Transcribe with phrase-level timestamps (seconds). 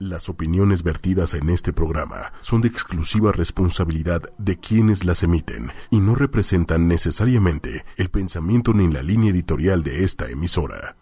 [0.00, 5.98] Las opiniones vertidas en este programa son de exclusiva responsabilidad de quienes las emiten y
[5.98, 10.96] no representan necesariamente el pensamiento ni la línea editorial de esta emisora.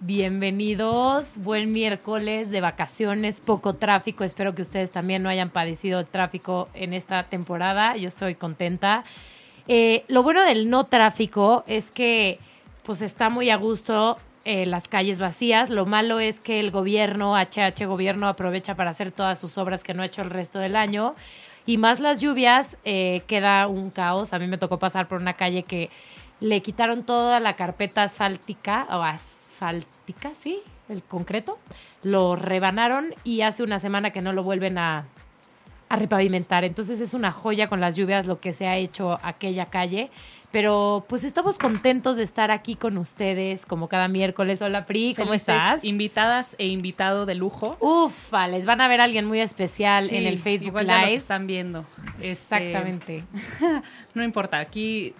[0.00, 4.22] Bienvenidos, buen miércoles de vacaciones, poco tráfico.
[4.22, 7.96] Espero que ustedes también no hayan padecido el tráfico en esta temporada.
[7.96, 9.04] Yo soy contenta.
[9.68, 12.38] Eh, lo bueno del no tráfico es que
[12.82, 15.70] pues está muy a gusto eh, las calles vacías.
[15.70, 19.92] Lo malo es que el gobierno, HH gobierno, aprovecha para hacer todas sus obras que
[19.92, 21.16] no ha hecho el resto del año.
[21.66, 24.32] Y más las lluvias, eh, queda un caos.
[24.32, 25.90] A mí me tocó pasar por una calle que
[26.38, 31.58] le quitaron toda la carpeta asfáltica, o asfáltica, sí, el concreto.
[32.04, 35.06] Lo rebanaron y hace una semana que no lo vuelven a,
[35.88, 36.62] a repavimentar.
[36.62, 40.10] Entonces es una joya con las lluvias lo que se ha hecho aquella calle.
[40.52, 44.62] Pero pues estamos contentos de estar aquí con ustedes como cada miércoles.
[44.62, 45.84] Hola Pri, ¿cómo Felices estás?
[45.84, 47.76] Invitadas e invitado de lujo.
[47.80, 51.00] Ufa, les van a ver a alguien muy especial Sí, en el Facebook igual ya
[51.02, 51.18] los Live.
[51.18, 51.84] están viendo.
[52.20, 53.24] Este, Exactamente.
[54.14, 55.14] no importa, aquí,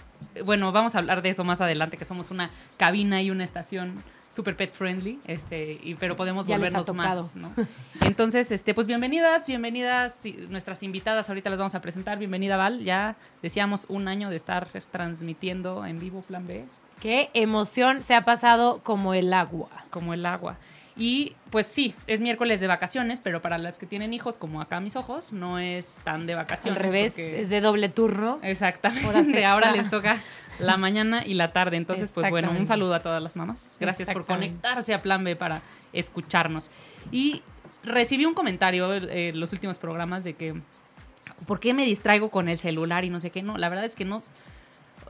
[0.45, 4.03] bueno, vamos a hablar de eso más adelante, que somos una cabina y una estación
[4.37, 7.51] super pet friendly, este, y, pero podemos Ya volvernos más, ¿no?
[8.03, 10.21] Entonces, este, pues bienvenidas, bienvenidas,
[10.51, 12.19] nuestras invitadas, ahorita las vamos a presentar.
[12.19, 16.67] Bienvenida Val, ya decíamos un año de estar transmitiendo en vivo Plan B,
[17.01, 19.71] Qué emoción se ha pasado como el agua.
[19.89, 20.59] como el agua.
[20.99, 24.81] Y pues sí, es miércoles de vacaciones, pero para las que tienen hijos, como acá
[24.81, 26.81] mis ojos, no es tan de Al vacaciones.
[26.81, 28.39] revés, porque- es de doble turno.
[28.43, 29.45] Exactamente.
[29.45, 30.21] Ahora les toca
[30.59, 31.77] la mañana y la tarde.
[31.77, 33.77] Entonces, pues bueno, un saludo a todas las mamás.
[33.79, 35.61] Gracias por conectarse a Plan B para
[35.93, 36.71] escucharnos.
[37.13, 37.43] Y
[37.85, 40.55] recibí un comentario eh, en los últimos programas de que,
[41.47, 43.43] ¿por qué me distraigo con el celular y no sé qué?
[43.43, 44.23] No, la verdad es que no.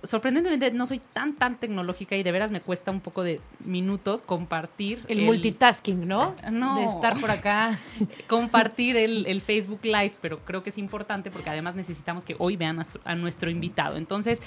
[0.06, 4.22] Sorprendentemente no soy tan, tan tecnológica y de veras me cuesta un poco de minutos
[4.22, 5.04] compartir.
[5.08, 6.34] El, multitasking, ¿no?
[6.50, 6.78] No.
[6.78, 7.78] De estar por acá.
[8.26, 12.56] compartir el, el Facebook Live, pero creo que es importante porque además necesitamos que hoy
[12.56, 13.96] vean a nuestro, a nuestro invitado.
[13.96, 14.42] Entonces,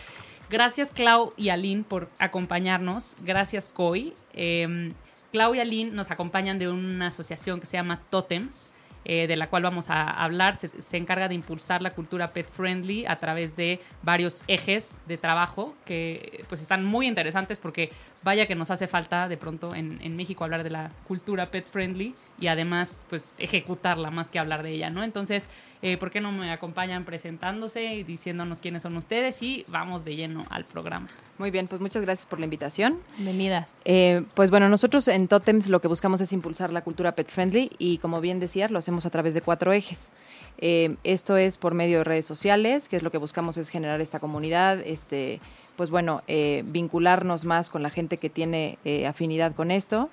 [0.50, 3.18] gracias Clau y Aline por acompañarnos.
[3.22, 4.14] Gracias Coy.
[4.34, 4.94] Eh,
[5.31, 8.72] Clau y Aline nos acompañan de una asociación que se llama Totems.
[9.06, 12.48] Eh, de la cual vamos a hablar, se, se encarga de impulsar la cultura pet
[12.48, 17.92] friendly a través de varios ejes de trabajo que pues están muy interesantes porque
[18.24, 21.66] vaya que nos hace falta de pronto en, en México hablar de la cultura pet
[21.66, 25.03] friendly y además pues ejecutarla más que hablar de ella, ¿no?
[25.03, 25.50] Entonces,
[25.81, 29.41] eh, ¿por qué no me acompañan presentándose y diciéndonos quiénes son ustedes?
[29.41, 31.08] Y vamos de lleno al programa.
[31.38, 33.00] Muy bien, pues muchas gracias por la invitación.
[33.18, 33.75] Bienvenidas.
[33.85, 37.72] Eh, pues bueno, nosotros en Totems lo que buscamos es impulsar la cultura pet friendly
[37.78, 40.12] y como bien decías, lo hacemos a través de cuatro ejes.
[40.58, 44.02] Eh, esto es por medio de redes sociales, que es lo que buscamos es generar
[44.02, 45.40] esta comunidad, este,
[45.79, 50.09] pues bueno, eh, vincularnos más con la gente que tiene eh, afinidad con esto.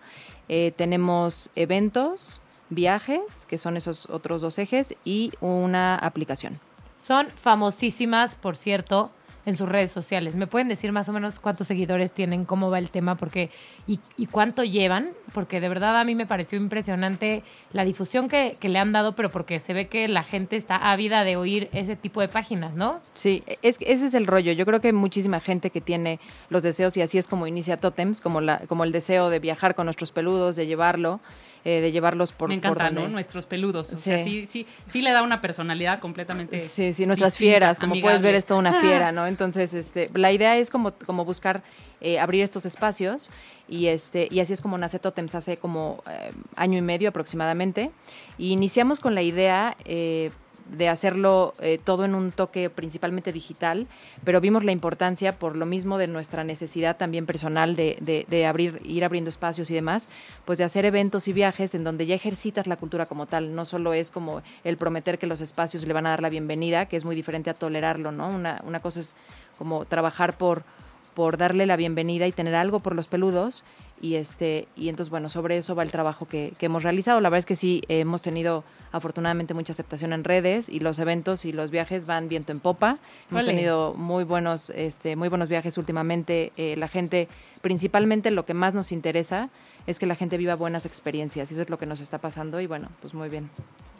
[0.48, 2.40] Eh, tenemos eventos,
[2.70, 6.60] viajes, que son esos otros dos ejes, y una aplicación.
[6.98, 9.10] Son famosísimas, por cierto,
[9.46, 10.34] en sus redes sociales.
[10.34, 13.50] ¿Me pueden decir más o menos cuántos seguidores tienen, cómo va el tema porque
[13.86, 15.10] y, cuánto llevan?
[15.32, 19.30] Porque de verdad a mí me pareció impresionante la difusión que, le han dado, pero
[19.30, 23.00] porque se ve que la gente está ávida de oír ese tipo de páginas, ¿no?
[23.14, 24.50] Sí, es, ese es el rollo.
[24.52, 26.18] Yo creo que muchísima gente que tiene
[26.50, 29.76] los deseos y así es como inicia Totems, como, la, como el deseo de viajar
[29.76, 31.20] con nuestros peludos, de llevarlo,
[31.68, 33.08] eh, de llevarlos por Me por encanta, donde- ¿no?
[33.08, 33.92] Nuestros peludos.
[33.92, 34.24] O sea, Sí.
[34.24, 36.66] sí, sí, sí le da una personalidad completamente.
[36.68, 39.26] Sí, sí, nuestras distinta, fieras, como puedes ver, es toda una fiera, ¿no?
[39.26, 41.64] Entonces, este, la idea es como, como buscar
[42.00, 43.30] eh, abrir estos espacios
[43.68, 47.90] y, este, y así es como nace Totems hace como eh, año y medio aproximadamente.
[48.38, 50.30] Y iniciamos con la idea eh,
[50.70, 53.86] de hacerlo eh, todo en un toque principalmente digital,
[54.24, 58.46] pero vimos la importancia por lo mismo de nuestra necesidad también personal de, de- de
[58.46, 60.08] abrir, ir abriendo espacios y demás,
[60.44, 63.64] pues de hacer eventos y viajes en donde ya ejercitas la cultura como tal, no
[63.64, 66.96] solo es como el prometer que los espacios le van a dar la bienvenida, que
[66.96, 68.28] es muy diferente a tolerarlo, ¿no?
[68.28, 69.14] Una, una cosa es
[69.58, 70.64] como trabajar por,
[71.14, 73.64] por darle la bienvenida y tener algo por los peludos.
[74.00, 77.20] Y este, y entonces bueno, sobre eso va el trabajo que, que hemos realizado.
[77.20, 81.44] La verdad es que sí, hemos tenido afortunadamente mucha aceptación en redes y los eventos
[81.44, 82.98] y los viajes van viento en popa.
[83.30, 86.52] Hemos tenido muy buenos, este, muy buenos viajes últimamente.
[86.56, 87.28] Eh, la gente,
[87.60, 89.50] principalmente lo que más nos interesa
[89.86, 91.50] es que la gente viva buenas experiencias.
[91.50, 92.60] Y eso es lo que nos está pasando.
[92.60, 93.50] Y bueno, pues muy bien.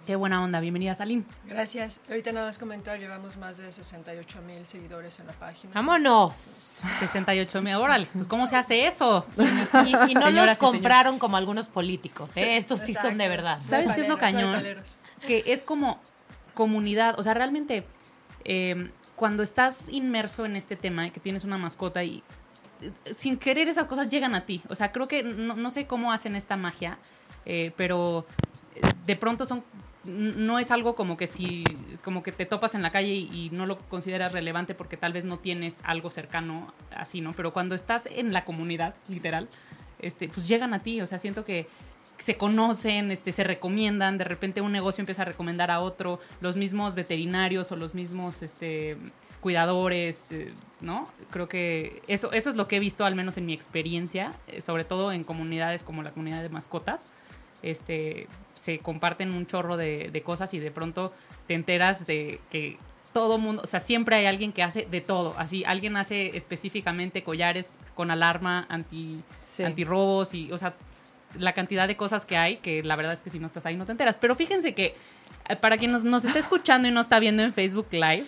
[0.06, 0.61] Qué buena onda.
[0.61, 1.25] Bienvenida, Salim.
[1.49, 2.00] Gracias.
[2.08, 5.73] Ahorita nada más comentar, llevamos más de 68 mil seguidores en la página.
[5.75, 6.35] ¡Vámonos!
[7.00, 7.75] 68 mil.
[7.76, 9.26] Órale, pues ¿cómo se hace eso?
[9.37, 12.56] Y, y no Señoras los compraron como algunos políticos, ¿eh?
[12.56, 13.58] Estos sí son de verdad.
[13.58, 14.62] ¿Sabes qué es lo cañón?
[15.26, 16.00] que es como
[16.55, 17.85] comunidad, o sea, realmente
[18.44, 22.23] eh, cuando estás inmerso en este tema que tienes una mascota y
[23.11, 26.12] sin querer esas cosas llegan a ti, o sea, creo que no, no sé cómo
[26.12, 26.99] hacen esta magia,
[27.44, 28.26] eh, pero
[28.75, 29.64] eh, de pronto son
[30.05, 31.64] no es algo como que si
[32.05, 35.12] como que te topas en la calle y, y no lo consideras relevante porque tal
[35.12, 37.32] vez no tienes algo cercano así, ¿no?
[37.32, 39.49] Pero cuando estás en la comunidad, literal,
[39.99, 41.67] este, pues llegan a ti, o sea, siento que
[42.19, 46.56] se conocen, este, se recomiendan, de repente un negocio empieza a recomendar a otro, los
[46.56, 48.96] mismos veterinarios o los mismos este,
[49.46, 51.06] cuidadores, eh, ¿no?
[51.31, 54.60] Creo que eso, eso es lo que he visto, al menos en mi experiencia, eh,
[54.60, 57.10] sobre todo en comunidades como la comunidad de mascotas.
[57.62, 61.14] Este, se comparten un chorro de, de cosas y de pronto
[61.46, 62.76] te enteras de que
[63.12, 65.37] todo mundo, o sea, siempre hay alguien que hace de todo.
[65.38, 69.62] Así, alguien hace específicamente collares con alarma anti, Sí.
[69.62, 70.75] antirrobos y, o sea,
[71.38, 73.76] la cantidad de cosas que hay, que la verdad es que si no estás ahí
[73.76, 74.16] no te enteras.
[74.16, 74.96] Pero fíjense que
[75.48, 78.25] eh, para quien nos, nos está escuchando y no está viendo en Facebook Live,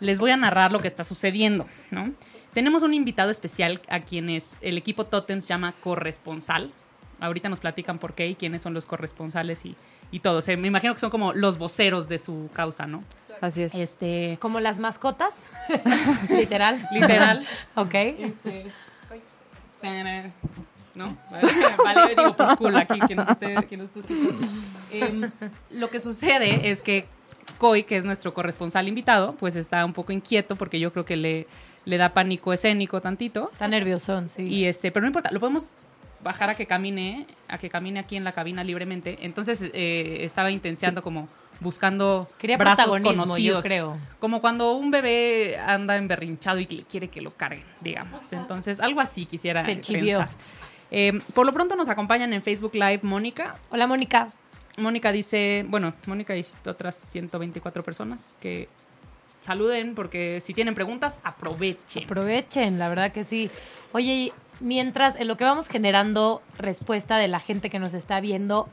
[0.00, 2.12] les voy a narrar lo que está sucediendo, ¿no?
[2.54, 6.72] Tenemos un invitado especial a quienes el equipo Totems llama corresponsal.
[7.20, 9.76] Ahorita nos platican por qué y quiénes son los corresponsales y,
[10.10, 10.38] y todo.
[10.38, 13.02] O sea, me imagino que son como los voceros de su causa, ¿no?
[13.40, 13.74] Así es.
[13.74, 15.44] Este, Como las mascotas,
[16.30, 16.80] literal.
[16.92, 17.46] literal.
[17.76, 17.94] Ok.
[20.94, 21.16] ¿No?
[21.84, 23.54] Vale, digo por culo aquí, quien nos esté.
[24.90, 25.30] Em,
[25.70, 27.06] lo que sucede es que
[27.58, 31.16] Coy, que es nuestro corresponsal invitado, pues está un poco inquieto porque yo creo que
[31.16, 31.46] le,
[31.84, 33.50] le da pánico escénico tantito.
[33.52, 34.42] Está nerviosón, sí.
[34.42, 35.72] Y este, pero no importa, lo podemos
[36.22, 39.18] bajar a que camine, a que camine aquí en la cabina libremente.
[39.22, 41.28] Entonces eh, estaba intensiando como
[41.60, 43.62] buscando Quería brazos conocidos.
[43.64, 43.98] yo creo.
[44.20, 48.32] Como cuando un bebé anda emberrinchado y quiere que lo carguen, digamos.
[48.32, 50.18] Entonces, algo así quisiera Se chivió.
[50.18, 50.36] pensar.
[50.90, 53.56] Eh, por lo pronto nos acompañan en Facebook Live Mónica.
[53.70, 54.28] Hola, Mónica.
[54.78, 58.68] Mónica dice, bueno, Mónica y otras 124 personas que
[59.40, 62.04] saluden porque si tienen preguntas, aprovechen.
[62.04, 63.50] Aprovechen, la verdad que sí.
[63.92, 68.20] Oye, y mientras en lo que vamos generando respuesta de la gente que nos está
[68.20, 68.68] viendo,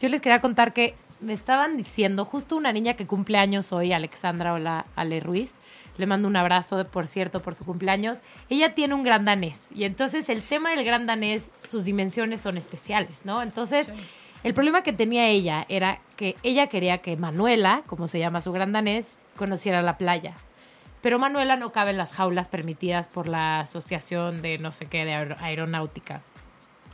[0.00, 3.92] yo les quería contar que me estaban diciendo, justo una niña que cumple años hoy,
[3.92, 5.52] Alexandra Hola Ale Ruiz,
[5.98, 8.20] le mando un abrazo, por cierto, por su cumpleaños.
[8.48, 12.56] Ella tiene un gran danés y entonces el tema del gran danés, sus dimensiones son
[12.56, 13.42] especiales, ¿no?
[13.42, 13.92] Entonces,
[14.42, 18.52] el problema que tenía ella era que ella quería que Manuela, como se llama su
[18.52, 20.34] gran danés, conociera la playa.
[21.02, 25.04] Pero Manuela no cabe en las jaulas permitidas por la Asociación de no sé qué
[25.04, 26.20] de aer- aeronáutica.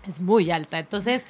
[0.06, 0.78] Es muy alta.
[0.78, 1.26] Entonces,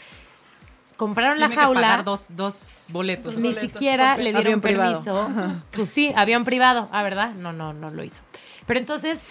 [0.97, 1.81] compraron la Tiene que jaula.
[1.81, 3.35] pagar dos, dos boletos.
[3.35, 5.03] Dos Ni boletos, siquiera le dieron privado.
[5.03, 5.63] permiso.
[5.73, 7.33] Pues sí, avión privado, ah, ¿verdad?
[7.35, 8.23] No, no, no lo hizo.
[8.67, 9.25] Pero entonces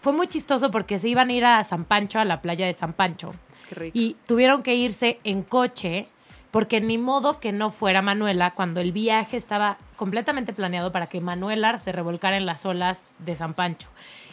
[0.00, 2.74] fue muy chistoso porque se iban a ir a San Pancho, a la playa de
[2.74, 3.34] San Pancho.
[3.68, 3.98] Qué rico.
[3.98, 6.06] Y tuvieron que irse en coche
[6.54, 11.20] porque ni modo que no fuera Manuela cuando el viaje estaba completamente planeado para que
[11.20, 13.88] Manuela se revolcara en las olas de San Pancho.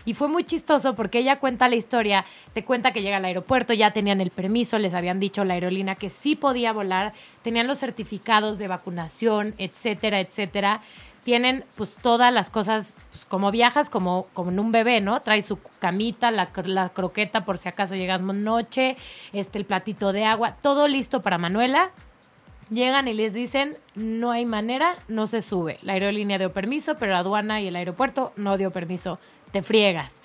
[0.06, 2.24] Y fue muy chistoso porque ella cuenta la historia,
[2.54, 5.96] te cuenta que llega al aeropuerto, ya tenían el permiso, les habían dicho la aerolínea
[5.96, 10.82] que sí podía volar, tenían los certificados de vacunación, etcétera, etcétera.
[11.24, 15.22] Tienen pues todas las cosas, pues como viajas como, como en un bebé, ¿no?
[15.22, 18.96] Trae su camita, la, la croqueta por si acaso llegas noche,
[19.34, 21.90] este, el platito de agua, todo listo para Manuela.
[22.72, 25.78] Llegan y les dicen, no hay manera, no se sube.
[25.82, 29.20] La aerolínea dio permiso, pero aduana y el aeropuerto no dio permiso.
[29.52, 30.16] Te friegas.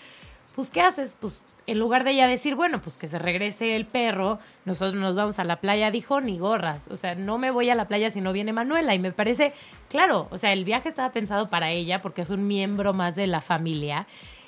[0.55, 1.17] Pues, ¿qué haces?
[1.19, 5.17] Pues, en lugar de ella decir, bueno, pues que se regrese el perro, nosotros nos
[5.17, 6.87] vamos a la playa, dijo, ni gorras.
[6.89, 8.95] O sea, no me voy a la playa si no viene Manuela.
[8.95, 9.53] Y me parece,
[9.89, 13.27] claro, o sea, el viaje estaba pensado para ella porque es un miembro más de
[13.27, 14.07] la familia.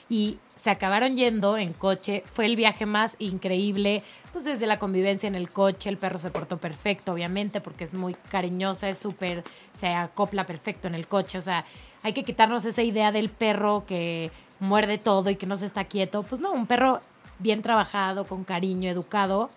[0.09, 2.25] Y se acabaron yendo en coche.
[2.33, 4.03] Fue el viaje más increíble.
[4.33, 7.95] Pues desde la convivencia en el coche, el perro se portó perfecto, obviamente, porque es
[7.95, 11.39] muy cariñosa, es súper, se acopla perfecto en el coche.
[11.39, 11.65] O sea,
[12.03, 15.85] hay que quitarnos esa idea del perro que muerde todo y que no se está
[15.85, 16.23] quieto.
[16.23, 17.01] Pues no, un perro
[17.39, 19.51] bien trabajado, con cariño, educado,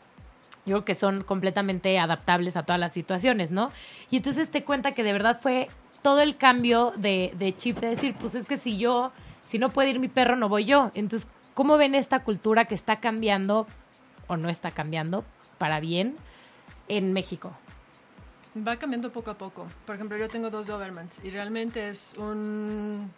[0.66, 3.72] yo creo que son completamente adaptables a todas las situaciones, ¿no?
[4.12, 5.70] Y entonces te cuenta que de verdad fue
[6.04, 9.12] todo el cambio de, de chip de decir, pues es que si yo,
[9.52, 10.92] si no puede ir mi perro, no voy yo.
[10.94, 13.68] Entonces, ¿cómo ven esta cultura que está cambiando
[14.28, 15.26] o no está cambiando
[15.58, 16.16] para bien
[16.88, 17.52] en México?
[18.66, 19.68] Va cambiando poco a poco.
[19.86, 23.12] Por ejemplo, yo tengo dos Dobermans y realmente es un...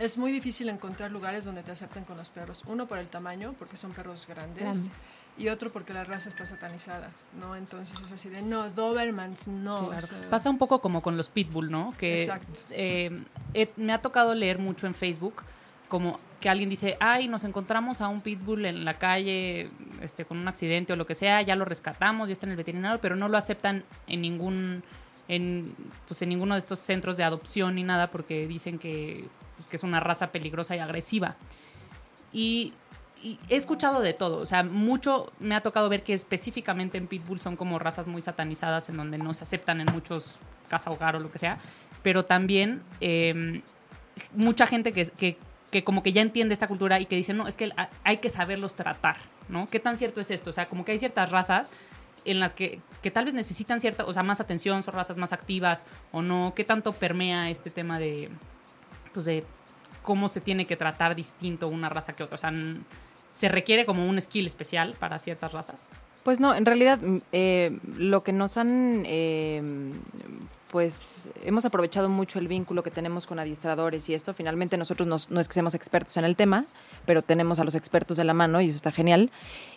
[0.00, 2.62] Es muy difícil encontrar lugares donde te acepten con los perros.
[2.66, 4.90] Uno por el tamaño, porque son perros grandes, Grandes.
[5.38, 7.54] y otro porque la raza está satanizada, ¿no?
[7.54, 9.90] Entonces es así de, no, Dobermans, no.
[9.90, 10.04] Claro.
[10.04, 11.94] o sea, Pasa un poco como con los pitbull, ¿no?
[11.96, 12.60] Que Exacto.
[12.70, 13.16] eh,
[13.54, 15.44] he- me ha tocado leer mucho en Facebook
[15.94, 19.70] como que alguien dice, ay, nos encontramos a un pitbull en la calle
[20.02, 22.56] este, con un accidente o lo que sea, ya lo rescatamos, ya está en el
[22.56, 24.82] veterinario, pero no lo aceptan en ningún,
[25.28, 25.72] en,
[26.08, 29.24] pues en ninguno de estos centros de adopción ni nada porque dicen que,
[29.54, 31.36] pues, que es una raza peligrosa y agresiva.
[32.32, 32.72] Y,
[33.48, 37.38] he escuchado de todo, o sea, mucho me ha tocado ver que específicamente en Pitbull
[37.38, 40.34] son como razas muy satanizadas en donde no se aceptan en muchos
[40.68, 41.58] casa hogar o lo que sea,
[42.02, 43.62] pero también eh,
[44.34, 45.36] mucha gente que,
[45.74, 47.72] que, como que ya entiende esta cultura y que dice, no, es que
[48.04, 49.16] hay que saberlos tratar,
[49.48, 49.66] ¿no?
[49.66, 50.50] ¿Qué tan cierto es esto?
[50.50, 51.72] O sea, como que hay ciertas razas
[52.24, 55.32] en las que, que tal vez necesitan cierta, o sea, más atención, son razas más
[55.32, 58.30] activas o no, ¿qué tanto permea este tema de,
[59.12, 59.44] pues de
[60.04, 62.36] cómo se tiene que tratar distinto una raza que otra?
[62.36, 62.52] O sea,
[63.28, 65.88] ¿se requiere como un skill especial para ciertas razas?
[66.24, 69.62] Pues no, en realidad mm, eh, lo que nos han, eh,
[70.70, 74.34] pues hemos aprovechado mucho el vínculo que tenemos con adiestradores y esto.
[74.34, 76.64] Finalmente nosotros nos, no es que seamos expertos en el tema,
[77.06, 79.30] pero tenemos a los expertos de la mano y eso está genial.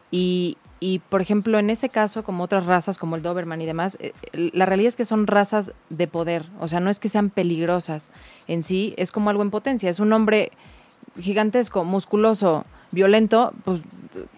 [0.10, 3.98] Y, y, por ejemplo, en ese caso, como otras razas, como el Doberman y demás,
[4.00, 6.46] eh, la realidad es que son razas de poder.
[6.60, 8.12] O sea, no es que sean peligrosas
[8.48, 9.89] en sí, es como algo en potencia.
[9.89, 10.51] Es un hombre
[11.20, 13.82] gigantesco, musculoso, violento, pues,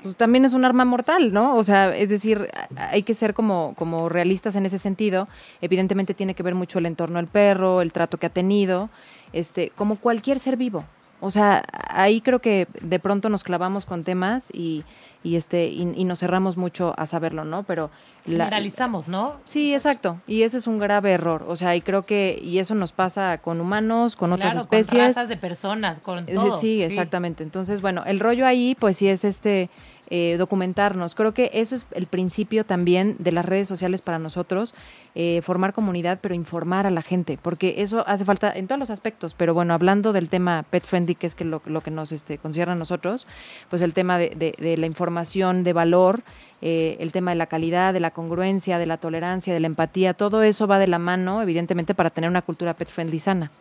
[0.03, 1.55] pues, también es un arma mortal, ¿no?
[1.55, 5.27] O sea, es decir, hay que ser como, como realistas en ese sentido.
[5.61, 8.89] Evidentemente tiene que ver mucho el entorno del perro, el trato que ha tenido,
[9.33, 10.85] este, como cualquier ser vivo.
[11.21, 14.85] O sea, ahí creo que de pronto nos clavamos con temas y,
[15.23, 17.63] y este y, y, nos cerramos mucho a saberlo, ¿no?
[17.63, 17.91] Pero
[18.25, 19.35] generalizamos, ¿no?
[19.43, 20.09] Sí, exacto.
[20.09, 20.31] exacto.
[20.31, 21.45] Y ese es un grave error.
[21.47, 24.89] O sea, y creo que y eso nos pasa con humanos, con claro, otras especies,
[24.89, 26.57] con razas de personas, con todo.
[26.59, 27.43] Sí, sí, exactamente.
[27.43, 29.69] Entonces, bueno, el rollo ahí, pues sí es este
[30.11, 31.13] eh, documentarnos.
[31.13, 34.73] Creo que eso es el principio también de las redes sociales para nosotros,
[35.15, 38.89] eh, formar comunidad, pero informar a la gente, porque eso hace falta en todos los
[38.89, 39.35] aspectos.
[39.35, 42.37] Pero bueno, hablando del tema pet friendly, que es que lo, lo que nos este,
[42.37, 43.27] concierne a nosotros,
[43.69, 46.21] pues el tema de, de, de la información de valor,
[46.61, 50.13] eh, el tema de la calidad, de la congruencia, de la tolerancia, de la empatía,
[50.13, 53.51] todo eso va de la mano, evidentemente, para tener una cultura pet friendly sana.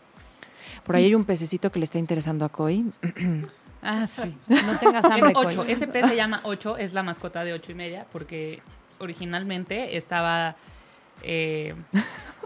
[0.85, 2.87] Por ahí hay un pececito que le está interesando a Coy.
[3.81, 4.37] Ah, sí.
[4.49, 5.31] No tengas hambre.
[5.31, 5.65] Es 8.
[5.69, 8.61] Ese pez se llama 8, es la mascota de 8 y media, porque
[8.99, 10.57] originalmente estaba.
[11.23, 11.75] Eh,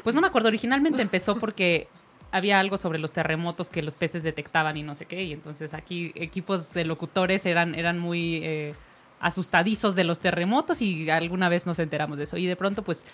[0.03, 1.89] pues no me acuerdo, originalmente empezó porque
[2.31, 5.75] había algo sobre los terremotos que los peces detectaban y no sé qué, y entonces
[5.75, 8.75] aquí equipos de locutores eran, eran muy eh,
[9.21, 12.37] asustadizos de los terremotos y alguna vez nos enteramos de eso.
[12.37, 13.05] Y de pronto, pues.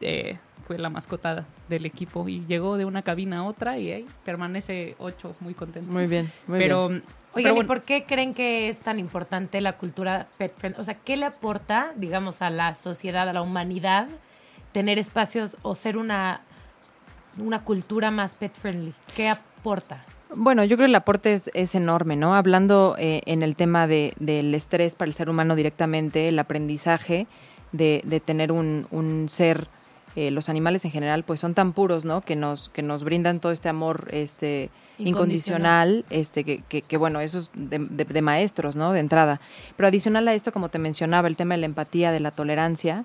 [0.00, 0.38] Eh,
[0.68, 4.94] fue la mascota del equipo y llegó de una cabina a otra y ahí permanece
[4.98, 5.90] ocho muy contento.
[5.90, 7.02] Muy bien, muy pero, bien.
[7.32, 7.64] Oigan, bueno.
[7.64, 10.80] ¿y por qué creen que es tan importante la cultura pet friendly?
[10.80, 14.08] O sea, ¿qué le aporta, digamos, a la sociedad, a la humanidad,
[14.72, 16.40] tener espacios o ser una,
[17.38, 18.94] una cultura más pet friendly?
[19.14, 20.04] ¿Qué aporta?
[20.34, 22.34] Bueno, yo creo que el aporte es, es enorme, ¿no?
[22.34, 27.26] Hablando eh, en el tema de, del estrés para el ser humano directamente, el aprendizaje
[27.72, 29.68] de, de tener un, un ser
[30.16, 32.22] eh, los animales en general pues son tan puros, ¿no?
[32.22, 37.20] Que nos, que nos brindan todo este amor este incondicional, este que, que, que, bueno,
[37.20, 38.92] eso es de, de, de, maestros, ¿no?
[38.92, 39.40] De entrada.
[39.76, 43.04] Pero adicional a esto, como te mencionaba, el tema de la empatía, de la tolerancia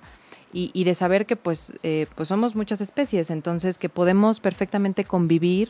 [0.53, 5.03] y, y de saber que pues, eh, pues somos muchas especies, entonces que podemos perfectamente
[5.03, 5.69] convivir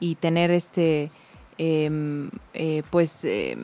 [0.00, 1.10] y tener este...
[1.56, 1.88] Eh,
[2.52, 3.56] eh, pues eh,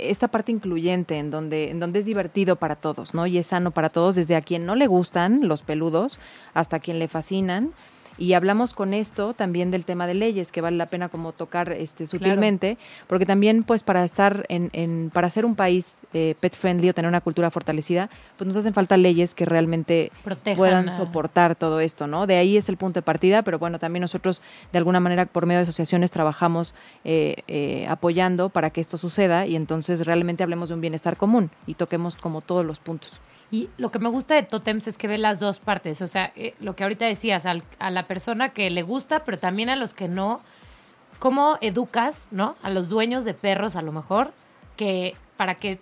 [0.00, 3.24] esta parte incluyente en donde, en donde es divertido para todos, ¿no?
[3.28, 6.18] Y es sano para todos, desde a quien no le gustan los peludos
[6.54, 7.72] hasta a quien le fascinan.
[8.18, 11.72] Y hablamos con esto también del tema de leyes, que vale la pena como tocar
[11.72, 13.06] este sutilmente, claro.
[13.06, 16.94] porque también pues para estar en, en para ser un país eh, pet friendly o
[16.94, 20.96] tener una cultura fortalecida, pues nos hacen falta leyes que realmente Protejan puedan a...
[20.96, 22.26] soportar todo esto, ¿no?
[22.26, 24.42] De ahí es el punto de partida, pero bueno, también nosotros
[24.72, 29.46] de alguna manera por medio de asociaciones trabajamos eh, eh, apoyando para que esto suceda
[29.46, 33.20] y entonces realmente hablemos de un bienestar común y toquemos como todos los puntos.
[33.52, 36.00] Y lo que me gusta de Totems es que ve las dos partes.
[36.00, 39.36] O sea, eh, lo que ahorita decías, al, a la persona que le gusta, pero
[39.38, 40.40] también a los que no.
[41.18, 42.56] ¿Cómo educas, no?
[42.62, 44.32] A los dueños de perros, a lo mejor,
[44.76, 45.78] que para que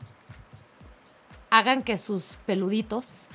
[1.50, 3.28] hagan que sus peluditos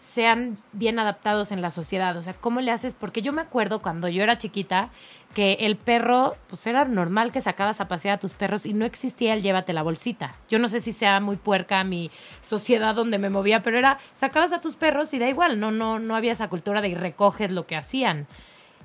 [0.00, 2.16] sean bien adaptados en la sociedad.
[2.16, 2.94] O sea, ¿cómo le haces?
[2.94, 4.88] Porque yo me acuerdo cuando yo era chiquita
[5.34, 8.86] que el perro, pues era normal que sacabas a pasear a tus perros y no
[8.86, 10.34] existía el llévate la bolsita.
[10.48, 14.54] Yo no sé si sea muy puerca mi sociedad donde me movía, pero era, sacabas
[14.54, 17.66] a tus perros y da igual, no, no, no había esa cultura de recoges lo
[17.66, 18.26] que hacían.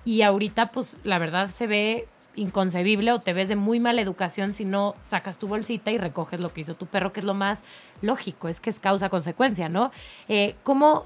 [0.04, 4.54] Y ahorita, pues, la verdad se ve inconcebible o te ves de muy mala educación
[4.54, 7.34] si no sacas tu bolsita y recoges lo que hizo tu perro, que es lo
[7.34, 7.64] más
[8.02, 9.92] lógico, es que es causa-consecuencia, ¿no?
[10.28, 11.06] Eh, ¿cómo,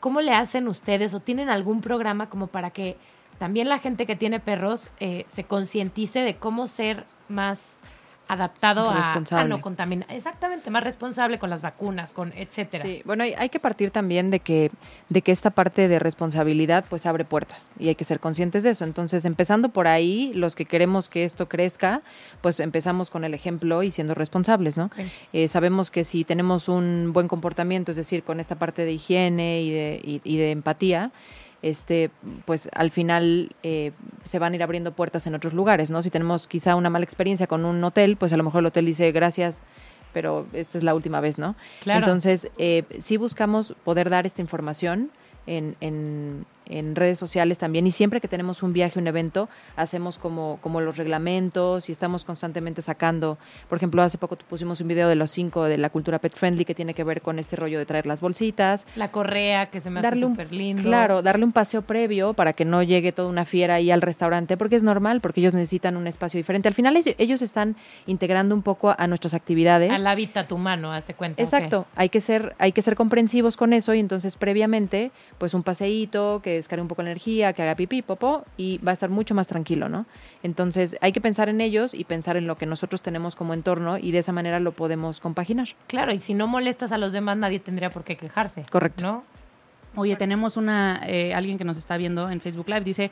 [0.00, 2.96] ¿Cómo le hacen ustedes o tienen algún programa como para que
[3.38, 7.80] también la gente que tiene perros eh, se concientice de cómo ser más
[8.28, 10.10] adaptado a, no contaminar.
[10.10, 12.82] Exactamente, más responsable con las vacunas, con etcétera.
[12.82, 14.70] Sí, bueno, hay, hay que partir también de que,
[15.08, 18.70] de que esta parte de responsabilidad pues abre puertas y hay que ser conscientes de
[18.70, 18.84] eso.
[18.84, 22.02] Entonces, empezando por ahí, los que queremos que esto crezca,
[22.40, 24.90] pues empezamos con el ejemplo y siendo responsables, ¿no?
[25.32, 29.62] Eh, sabemos que si tenemos un buen comportamiento, es decir, con esta parte de higiene
[29.62, 31.10] y de, y, y de empatía,
[31.62, 32.10] este,
[32.44, 33.92] pues al final eh,
[34.24, 36.02] se van a ir abriendo puertas en otros lugares, ¿no?
[36.02, 38.86] Si tenemos quizá una mala experiencia con un hotel, pues a lo mejor el hotel
[38.86, 39.62] dice gracias,
[40.12, 41.54] pero esta es la última vez, ¿no?
[41.80, 42.00] Claro.
[42.00, 45.10] Entonces, eh, sí buscamos poder dar esta información
[45.46, 50.18] en, en- en redes sociales también y siempre que tenemos un viaje, un evento, hacemos
[50.18, 53.38] como, como los reglamentos y estamos constantemente sacando,
[53.68, 56.64] por ejemplo, hace poco pusimos un video de los cinco de la cultura pet friendly
[56.64, 59.90] que tiene que ver con este rollo de traer las bolsitas, La correa, que se
[59.90, 60.82] me hace darle un, súper lindo.
[60.82, 64.56] claro, darle un paseo previo para que no llegue toda una fiera ahí al restaurante,
[64.56, 66.68] porque es normal, porque ellos necesitan un espacio diferente.
[66.68, 67.76] Al final ellos están
[68.06, 69.90] integrando un poco a, a nuestras actividades.
[69.90, 71.42] Al hábitat humano, hazte cuenta.
[71.42, 75.62] Exacto, hay que ser, hay que ser comprensivos con eso y entonces previamente, pues un
[75.62, 79.10] paseíto que descargue un poco la energía, que haga pipí, popó y va a estar
[79.10, 80.06] mucho más tranquilo, ¿no?
[80.42, 83.98] Entonces hay que pensar en ellos y pensar en lo que nosotros tenemos como entorno
[83.98, 85.68] y de esa manera lo podemos compaginar.
[85.86, 88.64] Claro, y si no molestas a los demás, nadie tendría por qué quejarse.
[88.70, 89.04] Correcto.
[89.04, 89.24] ¿No?
[89.94, 93.10] Oye, tenemos una eh, alguien que nos está viendo en Facebook Live dice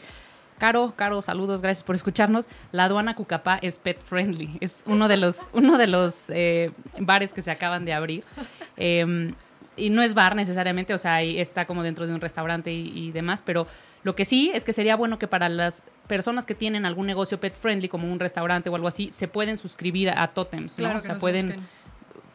[0.59, 2.47] Caro, Caro, saludos, gracias por escucharnos.
[2.70, 4.59] La aduana Cucapá es pet friendly.
[4.61, 8.25] Es uno de los, uno de los eh, bares que se acaban de abrir.
[8.82, 9.35] Eh,
[9.80, 12.92] y no es bar necesariamente, o sea, ahí está como dentro de un restaurante y,
[12.94, 13.66] y demás, pero
[14.02, 17.38] lo que sí es que sería bueno que para las personas que tienen algún negocio
[17.38, 20.84] pet friendly, como un restaurante o algo así, se pueden suscribir a, a Totems, ¿no?
[20.84, 21.68] Claro o sea, pueden, busquen.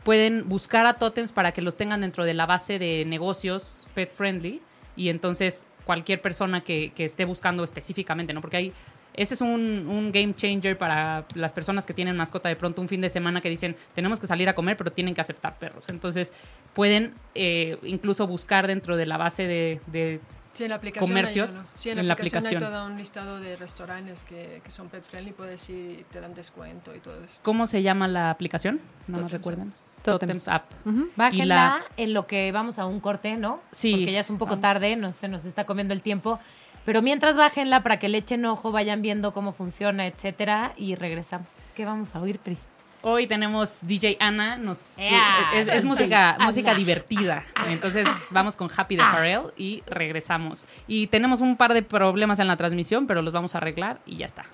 [0.03, 4.11] pueden buscar a Totems para que los tengan dentro de la base de negocios pet
[4.11, 4.61] friendly
[4.95, 8.41] y entonces cualquier persona que, que esté buscando específicamente, ¿no?
[8.41, 8.73] Porque hay,
[9.17, 12.87] ese es un, un game changer para las personas que tienen mascota de pronto un
[12.89, 15.85] fin de semana que dicen, tenemos que salir a comer, pero tienen que aceptar perros.
[15.87, 16.33] Entonces
[16.73, 20.19] pueden eh, incluso buscar dentro de la base de, de
[20.53, 21.67] Sí, en la aplicación comercios hay uno.
[21.73, 22.73] Sí, en la, en la aplicación, aplicación.
[22.73, 26.21] hay todo un listado de restaurantes que, que son pet friendly, puedes ir y te
[26.21, 27.41] dan descuento y todo eso.
[27.43, 28.79] ¿Cómo se llama la aplicación?
[29.07, 29.73] ¿No nos recuerdan?
[30.01, 30.45] Totems.
[30.45, 30.71] Totems App.
[31.17, 33.59] Bájenla Y la- en lo que vamos a un corte, ¿no?
[33.71, 33.91] Sí.
[33.91, 36.39] Porque ya es un poco tarde, no se nos está comiendo el tiempo.
[36.85, 41.47] Pero mientras bájenla para que le echen ojo, vayan viendo cómo funciona, etcétera, y regresamos.
[41.75, 42.57] ¿Qué vamos a oír, Pri?
[43.01, 46.45] Hoy tenemos DJ Ana, nos, es, es música, Ana.
[46.45, 47.43] música divertida.
[47.67, 50.67] Entonces vamos con Happy de Pharrell y regresamos.
[50.87, 54.17] Y tenemos un par de problemas en la transmisión, pero los vamos a arreglar y
[54.17, 54.45] ya está.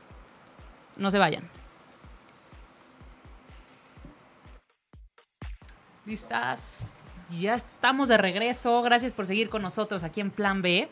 [0.98, 1.48] No se vayan.
[6.06, 6.90] ¿Listas?
[7.40, 8.82] Ya estamos de regreso.
[8.82, 10.90] Gracias por seguir con nosotros aquí en Plan B.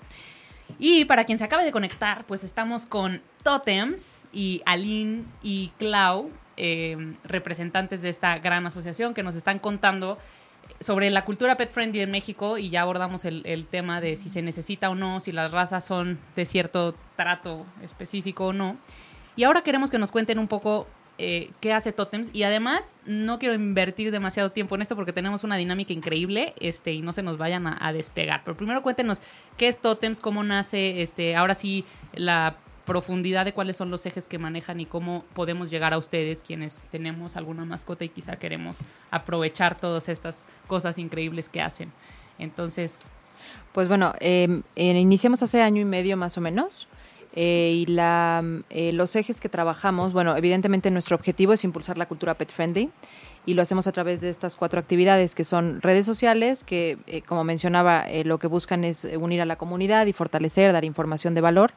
[0.77, 6.29] Y para quien se acabe de conectar, pues estamos con Totems y Aline y Clau,
[6.57, 10.17] eh, representantes de esta gran asociación que nos están contando
[10.79, 14.41] sobre la cultura pet friendly en México y ya abordamos el tema de si se
[14.41, 18.77] necesita o no, si las razas son de cierto trato específico o no.
[19.35, 20.85] Y ahora queremos que nos cuenten un poco
[21.21, 25.43] eh, qué hace Totems y además no quiero invertir demasiado tiempo en esto porque tenemos
[25.43, 28.41] una dinámica increíble este, y no se nos vayan a, despegar.
[28.45, 29.21] Pero primero cuéntenos
[29.57, 32.55] qué es Totems, cómo nace, este, ahora sí la
[32.85, 36.83] profundidad de cuáles son los ejes que manejan y cómo podemos llegar a ustedes quienes
[36.83, 38.79] tenemos alguna mascota y quizá queremos
[39.11, 41.91] aprovechar todas estas cosas increíbles que hacen.
[42.37, 43.09] Entonces,
[43.73, 46.87] Pues bueno, eh, iniciamos hace año y medio más o menos.
[47.35, 52.07] Eh, y la, eh, los ejes que trabajamos, bueno, evidentemente nuestro objetivo es impulsar la
[52.07, 52.89] cultura pet friendly
[53.45, 57.21] y lo hacemos a través de estas cuatro actividades que son redes sociales, que eh,
[57.21, 61.35] como mencionaba, eh, lo que buscan es unir a la comunidad y fortalecer, dar información
[61.35, 61.71] de valor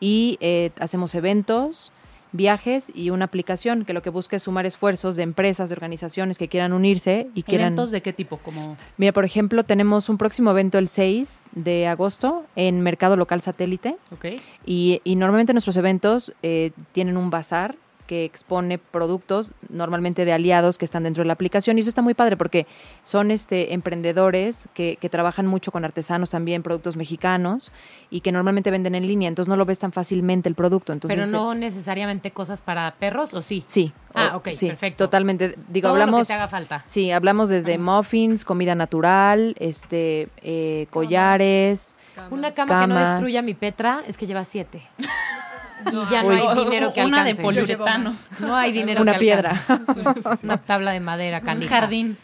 [0.00, 0.38] y
[0.78, 1.90] hacemos eventos,
[2.32, 6.38] viajes y una aplicación que lo que busca es sumar esfuerzos de empresas, de organizaciones
[6.38, 7.68] que quieran unirse y quieran...
[7.68, 8.38] ¿eventos de qué tipo?
[8.38, 13.40] Como Mira, por ejemplo, tenemos un próximo evento el 6 de agosto en Mercado Local
[13.40, 14.26] Satélite ¿ok?
[14.66, 17.76] y, y normalmente nuestros eventos eh, tienen un bazar
[18.08, 22.00] que expone productos normalmente de aliados que están dentro de la aplicación y eso está
[22.00, 22.66] muy padre porque
[23.04, 27.70] son este emprendedores que, que trabajan mucho con artesanos también, productos mexicanos
[28.10, 30.92] y que normalmente venden en línea, entonces no lo ves tan fácilmente el producto.
[30.92, 33.62] Entonces, Pero no necesariamente cosas para perros, ¿o sí?
[33.66, 33.92] Sí.
[34.14, 35.04] Ah, ok, sí, perfecto.
[35.04, 35.54] Totalmente.
[35.68, 36.26] Digo, Todo lo que hablamos...
[36.26, 36.82] te haga falta.
[36.86, 41.94] Sí, hablamos desde muffins, comida natural, este, eh, collares.
[42.14, 42.32] Camas.
[42.32, 44.82] Una cama que no destruya mi Petra es que lleva siete.
[45.92, 47.42] Y ya no hay dinero que Una de alcance.
[47.42, 48.10] Yo llevo poliuretano.
[48.40, 49.50] No hay dinero Una que piedra.
[49.68, 50.02] alcance.
[50.44, 51.76] Una tabla de madera, Un canija.
[51.80, 52.16] jardín.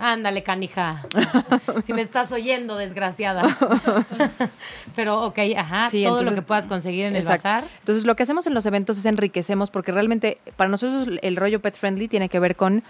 [0.00, 1.02] Ándale, canija.
[1.84, 3.56] si me estás oyendo, desgraciada.
[4.96, 7.48] Pero, ok, ajá, Sí, todo lo que puedas conseguir en Exacto.
[7.48, 7.70] el bazar.
[7.78, 11.60] Entonces, lo que hacemos en los eventos es enriquecemos, porque realmente para nosotros el rollo
[11.60, 12.82] pet friendly tiene que ver con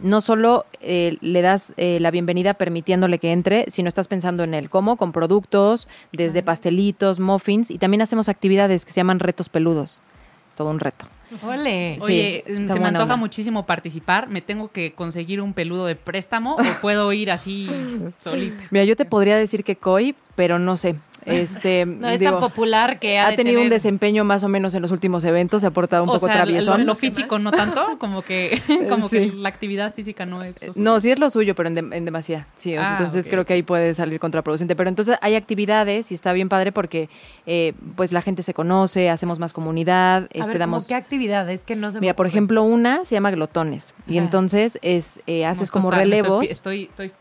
[0.00, 4.54] no solo eh, le das eh, la bienvenida permitiéndole que entre, sino estás pensando en
[4.54, 9.48] él, cómo, con productos, desde pastelitos, muffins, y también hacemos actividades que se llaman retos
[9.48, 10.00] peludos.
[10.48, 11.06] Es todo un reto.
[11.42, 11.96] Ole.
[12.00, 13.16] Sí, Oye, se me antoja onda.
[13.16, 14.28] muchísimo participar.
[14.28, 17.70] ¿Me tengo que conseguir un peludo de préstamo o puedo ir así
[18.18, 18.62] solita?
[18.70, 20.96] Mira, yo te podría decir que COI, pero no sé.
[21.24, 24.48] Este, No es digo, tan popular que ha, ha de tenido un desempeño más o
[24.48, 26.86] menos en los últimos eventos, se ha portado un o poco sea, lo, traviesón.
[26.86, 29.30] lo físico no tanto, como que, como Sí.
[29.30, 30.60] que la actividad física no es.
[30.66, 30.84] lo suyo.
[30.84, 32.46] No, sí es lo suyo, pero en, dem- en demasía.
[32.56, 34.74] Sí, Ah, entonces creo que ahí puede salir contraproducente.
[34.76, 37.08] Pero entonces hay actividades y está bien padre porque
[37.46, 40.84] eh, pues la gente se conoce, hacemos más comunidad, A este, ver, ¿cómo damos...
[40.86, 41.62] ¿qué actividades?
[41.62, 45.70] Que no se Mira, por ejemplo, una se llama glotones y entonces es eh, haces
[45.70, 47.12] como estoy- relevos, Estoy, estoy,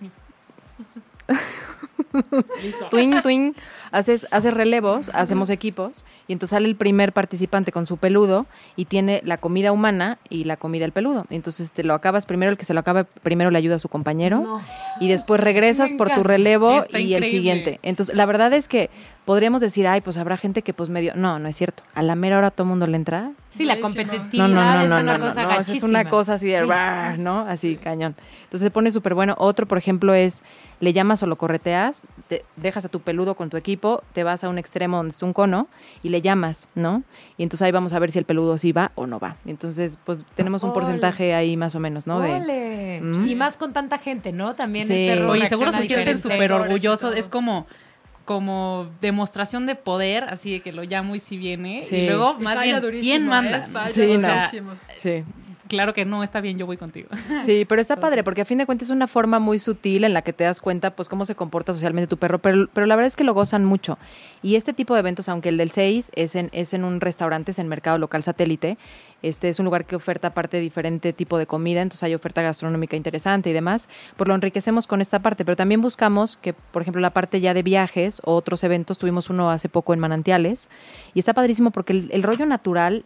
[2.90, 3.54] twing, twing,
[3.92, 8.46] haces, haces relevos, hacemos equipos y entonces sale el primer participante con su peludo
[8.76, 11.26] y tiene la comida humana y la comida del peludo.
[11.30, 13.90] Entonces te lo acabas primero, el que se lo acaba primero le ayuda a su
[13.90, 14.62] compañero No.
[15.00, 17.80] y después regresas por tu relevo Está y el siguiente.
[17.84, 18.90] Entonces, la verdad es que
[19.26, 21.14] podríamos decir, ay, pues habrá gente que pues medio...
[21.16, 21.84] No, no es cierto.
[21.94, 23.32] A la mera hora todo el mundo le entra.
[23.50, 25.90] Sí, la competitividad No, no, no, es una no, cosa esa es gachísima.
[25.90, 26.66] una cosa así de, Sí.
[26.66, 27.40] "Rar", ¿no?
[27.42, 28.16] Así, cañón.
[28.44, 29.36] Entonces se pone súper bueno.
[29.38, 30.44] Otro, por ejemplo, es,
[30.80, 34.44] le llamas o lo correteas, te dejas a tu peludo con tu equipo, te vas
[34.44, 35.68] a un extremo donde está un cono
[36.02, 37.04] y le llamas, ¿no?
[37.38, 39.36] Y entonces ahí vamos a ver si el peludo sí va o no va.
[39.46, 40.80] Entonces, pues tenemos un Ole.
[40.80, 42.20] porcentaje ahí más o menos, ¿no?
[42.20, 43.02] De, Ole.
[43.02, 43.28] Mm.
[43.28, 44.56] Y más con tanta gente, ¿no?
[44.56, 44.94] También Sí.
[45.08, 47.16] el perro Oye, seguro se sienten súper orgullosos.
[47.16, 47.68] Es como,
[48.34, 51.84] como demostración de poder, así de que lo llamo y si viene.
[51.86, 51.98] Sí.
[51.98, 53.26] Y luego, más falla bien, durísimo, ¿quién ¿eh?
[53.26, 53.68] manda?
[53.68, 54.78] Falla Sí, no.
[54.98, 55.24] sí.
[55.72, 57.08] Claro que no, está bien, yo voy contigo.
[57.46, 60.14] Sí, pero está padre porque a fin de cuentas es una forma muy sutil en
[60.14, 62.98] la que te das cuenta pues cómo se comporta socialmente tu perro, pero, pero la
[62.98, 63.98] verdad es que lo gozan mucho.
[64.44, 67.52] Y este tipo de eventos, aunque el del 6 es en, es en un restaurante,
[67.52, 68.78] es en mercado local satélite,
[69.22, 72.98] este es un lugar que oferta aparte diferente tipo de comida, entonces hay oferta gastronómica
[72.98, 77.02] interesante y demás, pues lo enriquecemos con esta parte, pero también buscamos que, por ejemplo,
[77.02, 80.68] la parte ya de viajes o otros eventos, tuvimos uno hace poco en Manantiales,
[81.14, 83.06] y está padrísimo porque el, el rollo natural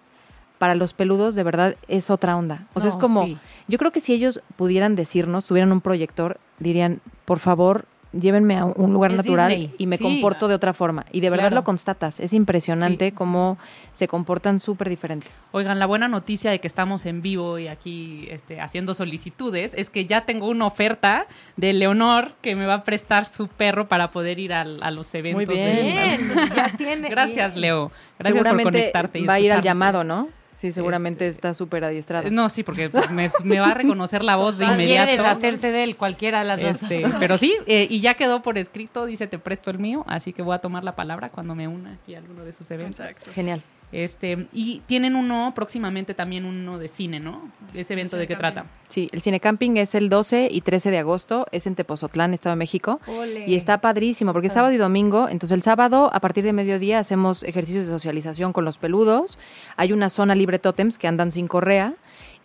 [0.58, 2.68] para los peludos de verdad es otra onda.
[2.74, 3.38] O sea, es como, sí.
[3.68, 7.86] yo creo que si ellos pudieran decirnos, tuvieran un proyector, dirían, por favor,
[8.18, 10.04] llévenme a un lugar Es natural Disney, y me sí.
[10.04, 11.06] comporto de otra forma.
[11.12, 11.56] Y de verdad Claro.
[11.58, 12.22] lo constatas.
[12.22, 13.12] Es impresionante Sí.
[13.12, 13.58] cómo
[13.92, 15.28] se comportan súper diferente.
[15.52, 19.90] Oigan, la buena noticia de que estamos en vivo y aquí este, haciendo solicitudes es
[19.90, 24.12] que ya tengo una oferta de Leonor que me va a prestar su perro para
[24.12, 25.48] poder ir al- a, los eventos.
[25.50, 26.18] de- bien.
[26.34, 27.10] Bien, ya tiene.
[27.10, 27.58] Gracias.
[27.58, 27.92] Leo.
[28.18, 29.20] Gracias por conectarte.
[29.20, 29.66] y va a ir al escucharnos.
[29.66, 30.30] llamado, ¿no?
[30.56, 32.32] Sí, seguramente Este, está súper adiestrado.
[32.32, 35.12] No, sí, porque me, me va a reconocer la voz de Ah, Quiere inmediato.
[35.12, 36.82] deshacerse de él, cualquiera de las dos.
[36.82, 40.34] Este, pero sí, eh, y ya quedó por escrito, dice te presto el mío, así
[40.34, 43.00] que voy a tomar la palabra cuando me una aquí a alguno de sus eventos.
[43.02, 43.32] Exacto.
[43.34, 43.62] Genial.
[43.92, 47.50] Este, y tienen uno próximamente también uno de cine, ¿no?
[47.74, 48.66] ¿Ese evento de qué trata?
[48.90, 52.56] Sí, el Cine Camping es el 12 y 13 de agosto, es en Tepozotlán, Estado
[52.56, 53.00] de México.
[53.08, 53.48] Ole.
[53.48, 55.28] Y está padrísimo, porque es sábado y domingo.
[55.30, 59.38] Entonces, el sábado, a partir de mediodía, hacemos ejercicios de socialización con los peludos.
[59.76, 61.96] Hay una zona libre tótems que andan sin correa.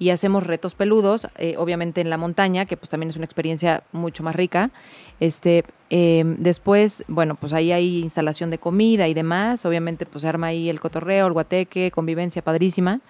[0.01, 3.85] Y hacemos retos peludos, eh, obviamente en la montaña, que pues también es una experiencia
[3.93, 4.71] mucho más rica.
[5.21, 9.65] Este, eh, después, bueno, pues ahí hay instalación de comida y demás.
[9.67, 13.01] Obviamente, pues se arma ahí el cotorreo, el guateque, convivencia padrísima.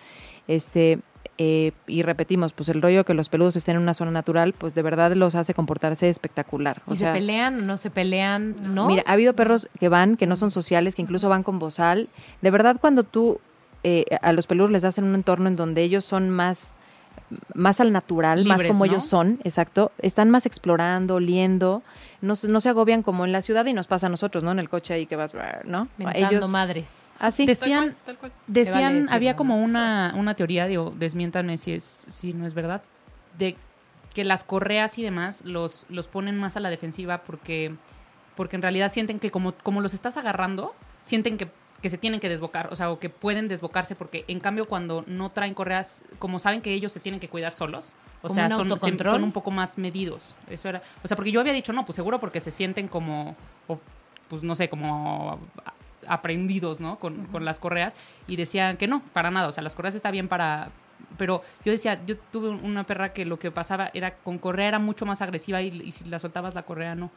[0.48, 0.98] Este,
[1.38, 4.74] eh, y repetimos, pues el rollo que los peludos estén en una zona natural, pues
[4.74, 6.82] de verdad los hace comportarse espectacular.
[6.90, 8.56] ¿Y se pelean o no se pelean?
[8.62, 8.88] ¿No?
[8.88, 12.08] Mira, ha habido perros que van, que no son sociales, que incluso van con bozal.
[12.42, 13.40] De verdad, cuando tú
[13.84, 16.76] eh, a los peludos les das en un entorno en donde ellos son más,
[17.54, 18.92] más al natural, más como ¿no?
[18.92, 21.82] ellos son, exacto, están más explorando, oliendo,
[22.22, 24.50] no, se- no se agobian como en la ciudad y nos pasa a nosotros, ¿no?
[24.50, 25.86] En el coche ahí que vas, ¿no?
[25.96, 27.04] Mentando ellos, madres.
[27.20, 27.44] así.
[27.46, 28.32] Tal Decían- cual, tal cual.
[28.48, 32.82] Decían, vale había como una, una teoría, digo, desmiéntanme si es, si no es verdad,
[33.38, 33.56] de
[34.12, 37.72] que las correas y demás los, los ponen más a la defensiva porque,
[38.34, 41.48] porque en realidad sienten que como, como los estás agarrando, sienten que,
[41.82, 45.02] que se tienen que desbocar, o sea, o que pueden desbocarse, porque en cambio cuando
[45.06, 48.48] no traen correas, como saben que ellos se tienen que cuidar solos, o Como sea,
[48.50, 49.12] son, se- autocontrol.
[49.14, 50.34] son un poco más medidos.
[50.50, 53.34] Eso era, o sea, porque yo había dicho, no, pues seguro porque se sienten como,
[53.66, 53.80] o,
[54.28, 55.38] pues no sé, como
[56.06, 56.98] aprendidos, ¿no?
[56.98, 57.94] Con, con las correas.
[58.26, 59.48] Y decían que no, para nada.
[59.48, 60.68] O sea, las correas está bien para.
[61.16, 64.78] Pero yo decía, yo tuve una perra que lo que pasaba era con correa era
[64.78, 67.10] mucho más agresiva y, y si la soltabas la correa no.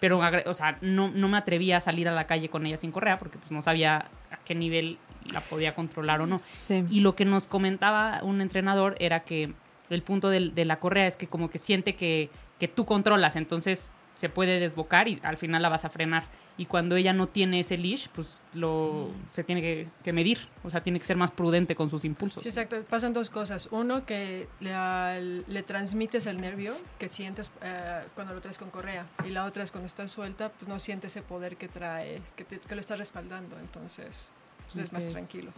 [0.00, 2.92] Pero, o sea, no, no me atrevía a salir a la calle con ella sin
[2.92, 6.38] correa porque pues no sabía a qué nivel la podía controlar o no.
[6.38, 6.84] Sí.
[6.90, 9.52] Y lo que nos comentaba un entrenador era que
[9.90, 13.36] el punto del- de, la correa es que como que siente que, que tú controlas,
[13.36, 16.24] entonces se puede desbocar y al final la vas a frenar.
[16.58, 20.70] Y cuando ella no tiene ese leash, pues lo se tiene que, que medir, o
[20.70, 22.42] sea, tiene que ser más prudente con sus impulsos.
[22.42, 22.82] Sí, exacto.
[22.88, 23.68] Pasan dos cosas.
[23.72, 29.04] Uno, que le, le transmites el nervio que sientes eh, cuando lo traes con correa.
[29.26, 32.44] Y la otra es cuando estás suelta, pues no sientes ese poder que trae, que,
[32.44, 33.58] te- que lo está respaldando.
[33.58, 34.32] Entonces,
[34.72, 35.52] pues, es más tranquilo.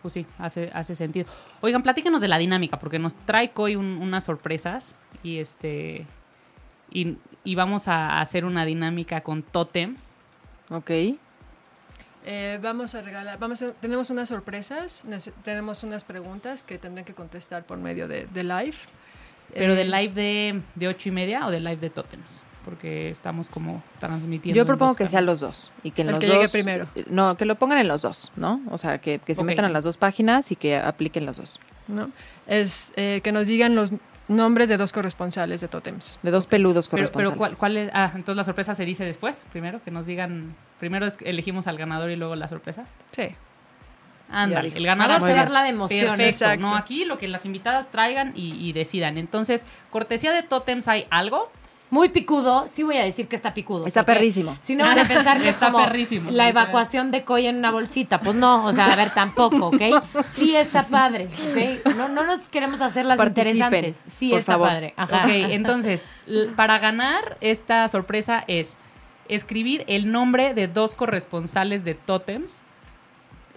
[0.00, 1.26] Pues sí, hace, hace sentido.
[1.60, 6.06] Oigan, platíquenos de la dinámica, porque nos trae Coy un- unas sorpresas y este
[6.90, 10.16] y, y vamos a hacer una dinámica con tótems.
[10.72, 10.90] Ok.
[12.24, 15.04] Eh, vamos a regalar, vamos a- tenemos unas sorpresas,
[15.42, 18.76] tenemos unas preguntas que tendrán que contestar por medio de, de live.
[19.54, 23.10] Pero Eh, del live de, de ocho y media o del live de tótems, porque
[23.10, 24.56] estamos como transmitiendo.
[24.56, 25.70] Yo propongo que sean los dos.
[25.82, 26.86] Y que en El los que dos, llegue primero.
[27.10, 28.60] No, que lo pongan en los dos, ¿no?
[28.70, 31.58] O sea, que, que se metan a las dos páginas y que apliquen los dos.
[31.88, 32.10] ¿no?
[32.46, 33.92] Es eh, que nos digan los
[34.28, 36.18] nombres de dos corresponsales de Totems.
[36.22, 37.28] De dos peludos Pero, corresponsales.
[37.30, 37.90] pero ¿cuál, cuál es?
[37.92, 40.54] Ah, entonces la sorpresa se dice después, primero, que nos digan.
[40.80, 42.84] Primero es- elegimos al ganador y luego la sorpresa.
[43.10, 43.34] Sí.
[44.30, 46.00] Ándale, el ganador Vamos a será darla de emoción.
[46.00, 46.66] Perfecto, Exacto.
[46.66, 49.18] no aquí lo que las invitadas traigan y, y decidan.
[49.18, 51.52] Entonces, cortesía de Totems hay algo.
[51.92, 53.86] Muy picudo, sí voy a decir que está picudo.
[53.86, 54.56] Está perrísimo.
[54.62, 57.58] Si no van a pensar que Está es como perrísimo, la evacuación de Coy en
[57.58, 58.18] una bolsita.
[58.18, 59.82] Pues no, o sea, a ver, tampoco, ¿ok?
[60.24, 61.94] Sí está padre, ¿ok?
[61.94, 63.96] No, no nos queremos hacer las Participen, interesantes.
[64.16, 64.68] Sí por está favor.
[64.68, 64.94] padre.
[64.96, 65.24] Ajá.
[65.24, 66.10] Ok, entonces,
[66.56, 68.78] para ganar esta sorpresa es
[69.28, 72.62] escribir el nombre de dos corresponsales de Totems.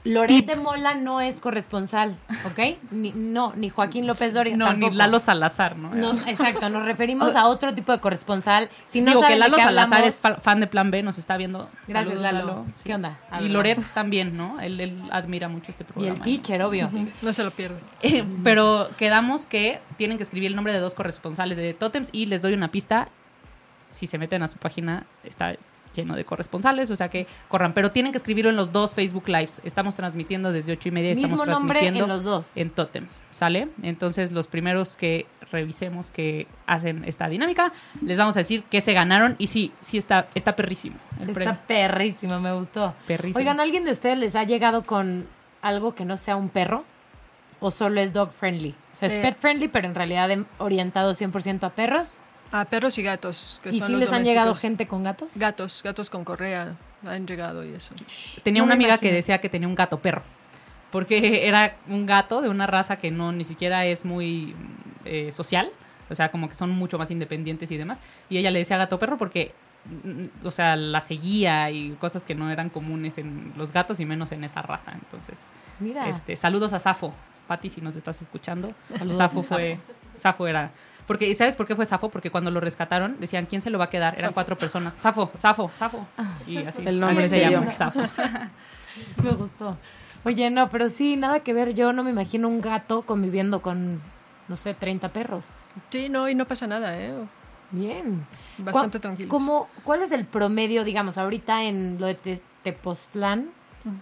[0.06, 2.16] Loret de Mola no es corresponsal,
[2.46, 2.78] ¿ok?
[2.92, 4.92] Ni, no, ni Joaquín López Dóriga No, tampoco.
[4.92, 5.94] ni Lalo Salazar, ¿no?
[5.94, 8.70] No, exacto, nos referimos a otro tipo de corresponsal.
[8.88, 11.36] Si no Digo que Lalo Salazar hablamos- es fa- fan de Plan B, nos está
[11.38, 11.70] viendo.
[11.88, 12.66] Gracias, Saludos, Lalo.
[12.84, 13.20] ¿Qué onda?
[13.42, 14.60] Y Loret también, ¿no?
[14.62, 16.16] Él, él admira mucho este Y programa.
[16.16, 16.88] el teacher, obvio.
[17.22, 17.80] No se lo pierdan.
[18.02, 22.28] Eh, Pero quedamos que tienen que escribir el nombre de dos corresponsales de Totems y
[22.28, 23.10] les doy una pista.
[23.90, 25.56] Si se meten a su página, está
[25.96, 27.74] lleno de corresponsales, o sea que corran.
[27.74, 29.62] Pero tienen que escribirlo en los dos Facebook Lives.
[29.64, 31.12] Estamos transmitiendo desde ocho y media.
[31.16, 32.52] Mismo estamos nombre transmitiendo en los dos.
[32.56, 33.70] en Totems, ¿sale?
[33.82, 38.94] Entonces, los primeros que revisemos que hacen esta dinámica, les vamos a decir que se
[38.94, 39.36] ganaron.
[39.38, 40.98] Y sí, sí está, está perrísimo.
[41.18, 41.58] El Está premio.
[41.68, 42.94] perrísimo, me gustó.
[43.08, 43.40] Perrísimo.
[43.40, 45.26] Oigan, ¿alguien de ustedes les ha llegado con
[45.62, 46.84] algo que no sea un perro?
[47.62, 48.76] ¿O solo es dog friendly?
[48.94, 52.16] O sea, es Eh, pet friendly, pero en realidad em- orientado 100% a perros.
[52.52, 55.36] A perros y gatos, que ¿Y son si los les han llegado gente con gatos?
[55.36, 57.94] Gatos, gatos con correa han llegado y eso.
[58.44, 59.16] Tenía No una amiga que imagino.
[59.18, 60.24] decía que tenía un gato perro.
[60.92, 64.56] Porque era un gato de una raza que no ni siquiera es muy
[65.04, 65.72] eh, social.
[66.10, 68.02] O sea, como que son mucho más independientes y demás.
[68.30, 69.54] Y ella le decía gato perro porque,
[70.04, 74.06] mm, o sea, la seguía y cosas que no eran comunes en los gatos y
[74.06, 74.92] menos en esa raza.
[74.94, 75.40] Entonces,
[75.80, 76.08] Mira.
[76.10, 77.14] este, saludos a Safo.
[77.48, 78.72] Pati, si nos estás escuchando.
[78.98, 79.80] Saludos Safo a fue.
[80.16, 80.72] Safo era.
[81.08, 82.10] Porque, ¿y ¿sabes por qué fue Safo?
[82.10, 84.16] Porque cuando lo rescataron, decían, ¿quién se lo va a quedar?
[84.18, 84.94] Eran cuatro personas.
[84.96, 86.06] Safo, Safo, Safo.
[86.48, 88.00] Y así, El nombre así se llama, Safo.
[89.24, 89.78] Me gustó.
[90.24, 91.74] Oye, no, pero sí, nada que ver.
[91.76, 94.02] Yo no me imagino un gato conviviendo con,
[94.48, 95.46] no sé, 30 perros.
[95.92, 97.14] Sí, no, y no pasa nada, ¿eh?
[97.72, 98.26] Bien.
[98.58, 99.30] Bastante ¿Cuá- tranquilos.
[99.30, 103.50] ¿cómo- ¿Cuál es el promedio, digamos, ahorita en lo de Te- Tepoztlán?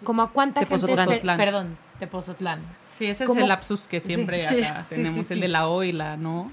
[0.06, 1.10] ¿Cómo a cuánta Tepozotlán.
[1.10, 1.28] gente...
[1.36, 2.62] Perdón, Tepozotlán.
[2.98, 5.42] Sí, ese es el lapsus que siempre Sí, acá sí, tenemos, sí, el sí.
[5.42, 6.52] de la O y la no.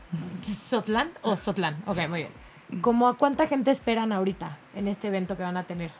[0.68, 1.76] ¿Sotlán o Sotlán?
[1.86, 2.80] Ok, muy bien.
[2.80, 5.90] ¿Cómo a cuánta gente esperan ahorita en este evento que van a tener?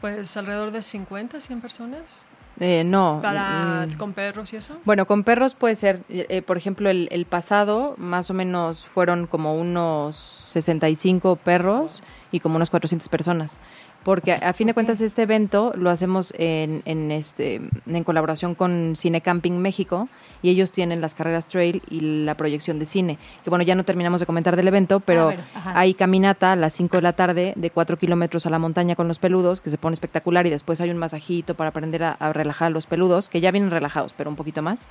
[0.00, 2.24] Pues alrededor de 50, 100 personas.
[2.60, 3.20] Eh, no.
[3.22, 4.78] Para, mm, con perros y eso.
[4.84, 8.84] Bueno, con perros puede ser, eh, eh, por ejemplo, el, el pasado más o menos
[8.84, 12.02] fueron como unos 65 perros
[12.32, 13.58] y como unas 400 personas.
[14.04, 18.54] Porque a, a fin de cuentas este evento lo hacemos en, en, este, en colaboración
[18.54, 20.08] con Cine Camping México
[20.40, 23.18] y ellos tienen las carreras trail y la proyección de cine.
[23.44, 25.72] Que bueno, ya no terminamos de comentar del evento, pero ver, ajá.
[25.74, 29.08] hay caminata a las 5 de la tarde de 4 kilómetros a la montaña con
[29.08, 32.32] los peludos, que se pone espectacular y después hay un masajito para aprender a, a
[32.32, 34.88] relajar a los peludos, que ya vienen relajados, pero un poquito más.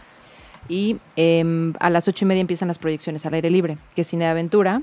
[0.69, 4.07] Y em, a las ocho y media empiezan las proyecciones al aire libre, que es
[4.07, 4.81] cine de aventura.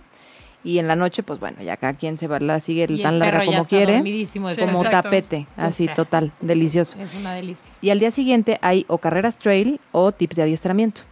[0.64, 3.02] Y en la noche, pues bueno, ya cada quien se va, la sigue Y el
[3.02, 4.90] tan larga como quiere, como exacto.
[4.90, 5.94] tapete, así sea.
[5.94, 6.98] total, delicioso.
[6.98, 7.70] Es una delicia.
[7.82, 11.02] Y al día siguiente hay o carreras trail o tips de adiestramiento.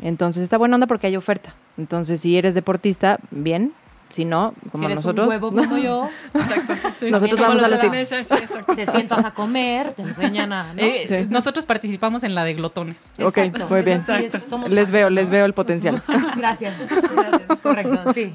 [0.00, 1.54] Entonces está buena onda porque hay oferta.
[1.76, 3.74] Entonces, si eres deportista, bien.
[4.12, 6.74] Si no, como si eres nosotros, un huevo como yo, Exacto.
[7.00, 7.90] Sí, Nosotros Como vamos a los tips.
[7.92, 8.74] mesa, sí, exacto.
[8.76, 10.72] te sientas a comer, te enseñan a...
[10.74, 10.80] ¿no?
[10.82, 11.26] Eh, Sí.
[11.30, 13.12] Nosotros participamos en la de glotones.
[13.18, 13.66] Ok, Exacto.
[13.70, 13.98] muy bien.
[13.98, 15.14] Es- somos les veo, ¿no?
[15.14, 16.02] les veo el potencial.
[16.36, 16.76] Gracias.
[16.88, 18.32] Gracias, correcto, sí.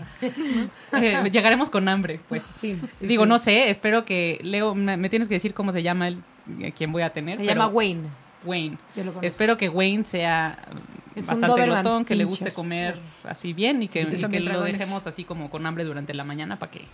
[0.93, 2.43] Eh, llegaremos con hambre, pues.
[2.43, 3.29] sí, sí, Digo, sí.
[3.29, 6.23] no sé, espero que, Leo, me, tienes que decir cómo se llama el,
[6.59, 7.35] eh, quién voy a tener.
[7.37, 8.07] Se pero- llama Wayne.
[8.45, 8.77] Wayne.
[8.95, 9.25] Yo lo conozco.
[9.27, 10.57] Espero que Wayne sea
[11.17, 15.23] Es bastante glotón, que le guste comer así bien y que, Y lo dejemos así
[15.23, 16.85] como con hambre durante la mañana para que,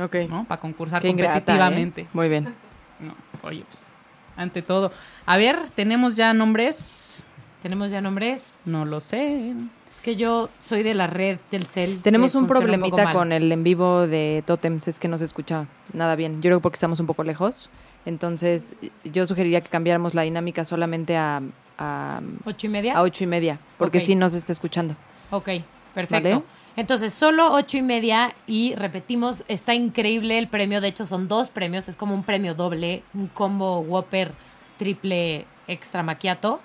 [0.00, 0.16] Ok.
[0.28, 0.44] ¿no?
[0.44, 1.40] Para concursar Qué ingrata, ¿eh?
[1.40, 2.06] competitivamente.
[2.12, 2.54] Muy bien.
[3.00, 3.92] No, oye, pues,
[4.36, 4.92] ante todo.
[5.26, 7.22] A ver, tenemos ya nombres.
[7.62, 8.56] ¿Tenemos ya nombres?
[8.64, 9.52] No lo sé.
[9.90, 12.00] Es que yo soy de la red del CEL.
[12.02, 16.14] Tenemos un problemita con el en vivo de Totems, es que no se escucha nada
[16.14, 16.34] bien.
[16.36, 17.68] Yo creo que porque estamos un poco lejos.
[18.06, 21.42] Entonces, yo sugeriría que cambiáramos la dinámica solamente a,
[21.78, 22.96] a, ¿Ocho y media?
[22.96, 24.04] a ocho y media, porque Ok.
[24.04, 24.96] sí no se está escuchando.
[25.30, 25.48] Ok,
[25.94, 26.28] perfecto.
[26.30, 26.42] ¿Vale?
[26.76, 30.80] Entonces, solo ocho y media y repetimos, está increíble el premio.
[30.80, 34.32] De hecho, son dos premios, es como un premio doble, un combo Whopper
[34.78, 36.60] triple extra maquiato.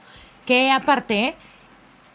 [0.45, 1.34] Que aparte,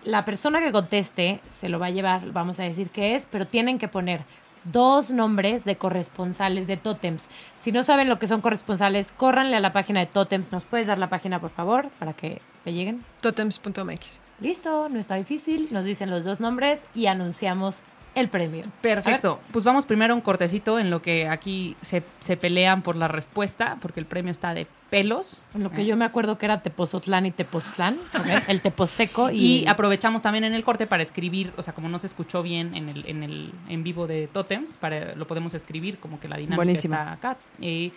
[0.04, 3.46] la persona que conteste se lo va a llevar, vamos a decir qué es, pero
[3.48, 4.22] tienen que poner
[4.64, 7.28] dos nombres de corresponsales de Totems.
[7.56, 10.52] Si no saben lo que son corresponsales, córranle a la página de Totems.
[10.52, 13.04] ¿Nos puedes dar la página, por favor, para que le lleguen?
[13.20, 14.20] Totems.mx.
[14.40, 15.68] Listo, no está difícil.
[15.70, 17.82] Nos dicen los dos nombres y anunciamos
[18.14, 18.64] el premio.
[18.80, 19.40] Perfecto.
[19.52, 23.08] Pues vamos primero a un cortecito en lo que aquí se, se pelean por la
[23.08, 25.42] respuesta, porque el premio está de pelos.
[25.54, 25.86] En lo que Eh.
[25.86, 27.98] yo me acuerdo que era Tepozotlán y Tepoztlán,
[28.48, 31.98] el Teposteco y, Y aprovechamos también en el corte para escribir, o sea, como no
[31.98, 35.98] se escuchó bien en el en, el, en vivo de Totems, para, lo podemos escribir
[35.98, 36.94] como que la dinámica Buenísimo.
[36.94, 37.36] está acá.
[37.60, 37.90] Eh,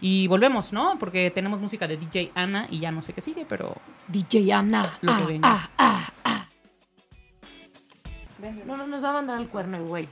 [0.00, 0.96] y volvemos, ¿no?
[0.98, 4.98] Porque tenemos música de DJ Ana y ya no sé qué sigue, pero DJ Ana.
[5.02, 5.48] Lo que Ah, venga.
[5.48, 6.48] ah, ah, ah.
[8.66, 10.08] No, no, nos va a mandar el cuerno el güey.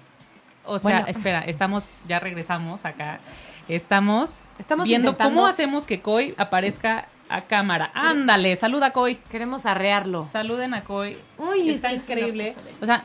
[0.64, 1.06] O sea, Bueno.
[1.06, 3.20] espera, estamos, ya regresamos acá.
[3.68, 7.90] Estamos, Estamos viendo intentando- cómo hacemos que Koi aparezca a cámara.
[7.94, 9.16] Ándale, saluda Koi.
[9.30, 10.24] Queremos arrearlo.
[10.24, 11.16] Saluden a Koi.
[11.38, 12.54] Uy, es Está es increíble.
[12.80, 13.02] O sea,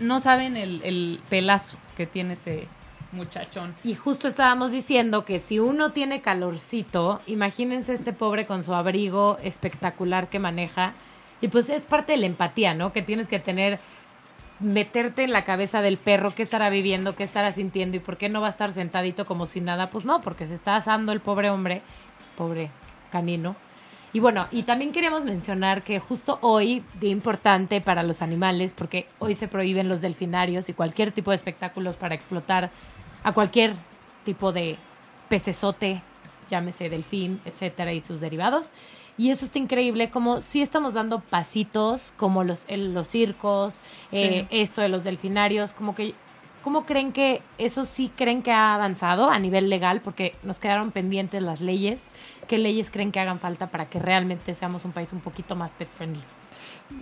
[0.00, 2.68] no saben el, el pelazo que tiene este
[3.12, 3.74] muchachón.
[3.84, 9.38] Y justo estábamos diciendo que si uno tiene calorcito, imagínense este pobre con su abrigo
[9.42, 10.92] espectacular que maneja.
[11.40, 12.92] Y pues es parte de la empatía, ¿no?
[12.92, 13.80] Que tienes que tener,
[14.62, 18.28] meterte en la cabeza del perro, qué estará viviendo, qué estará sintiendo y por qué
[18.28, 19.90] no va a estar sentadito como si nada.
[19.90, 21.82] Pues no, porque se está asando el pobre hombre,
[22.36, 22.70] pobre
[23.10, 23.56] canino.
[24.14, 29.06] Y bueno, y también queríamos mencionar que justo hoy, día importante para los animales, porque
[29.18, 32.70] hoy se prohíben los delfinarios y cualquier tipo de espectáculos para explotar
[33.24, 33.74] a cualquier
[34.24, 34.76] tipo de
[35.28, 36.02] pecesote,
[36.48, 38.72] llámese delfín, etcétera, y sus derivados.
[39.18, 43.74] Y eso está increíble, como sí estamos dando pasitos, como los, el- los circos,
[44.10, 46.14] eh, esto de los delfinarios, como que,
[46.62, 50.00] ¿cómo creen que eso sí creen que ha avanzado a nivel legal?
[50.00, 52.04] Porque nos quedaron pendientes las leyes.
[52.48, 55.74] ¿Qué leyes creen que hagan falta para que realmente seamos un país un poquito más
[55.74, 56.22] pet friendly?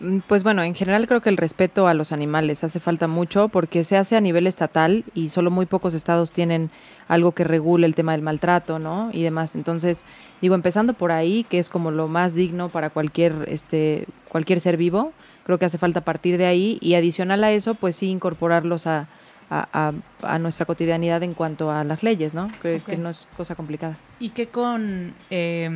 [0.00, 3.48] Mm, Pues bueno, en general creo que el respeto a los animales hace falta mucho
[3.48, 6.70] porque se hace a nivel estatal y solo muy pocos estados tienen
[7.08, 9.10] algo que regule el tema del maltrato, ¿no?
[9.12, 9.54] Y demás.
[9.54, 10.04] Entonces,
[10.40, 14.76] digo, empezando por ahí, que es como lo más digno para cualquier, este, cualquier ser
[14.76, 15.12] vivo,
[15.44, 19.08] creo que hace falta partir de ahí y adicional a eso, pues sí incorporarlos a,
[19.50, 22.46] a, a- a nuestra cotidianidad en cuanto a las leyes, ¿no?
[22.60, 23.96] Creo que no es cosa complicada.
[24.20, 25.12] Y que con...
[25.30, 25.68] eh,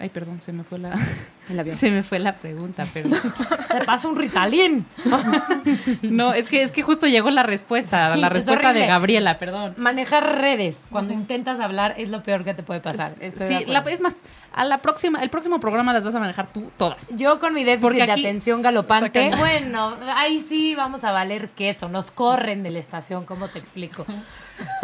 [0.00, 0.94] ay, perdón, se me fue la...
[1.48, 1.76] El avión.
[1.76, 3.08] Se me fue la pregunta, pero...
[3.08, 4.84] ¡Te pasa un ritalín!
[6.02, 8.86] No, es que, es que justo llegó la respuesta, Sí, la es respuesta de.
[8.86, 9.74] Gabriela, perdón.
[9.76, 13.14] Manejar redes cuando intentas hablar es lo peor que te puede pasar.
[13.16, 14.18] De sí, la- es más,
[14.52, 17.08] a la próxima, el próximo programa las vas a manejar tú todas.
[17.16, 21.88] Yo con mi déficit Porque de atención galopante, bueno, ahí sí vamos a valer queso.
[21.88, 24.06] Nos corren de la estación, ¿cómo te explico?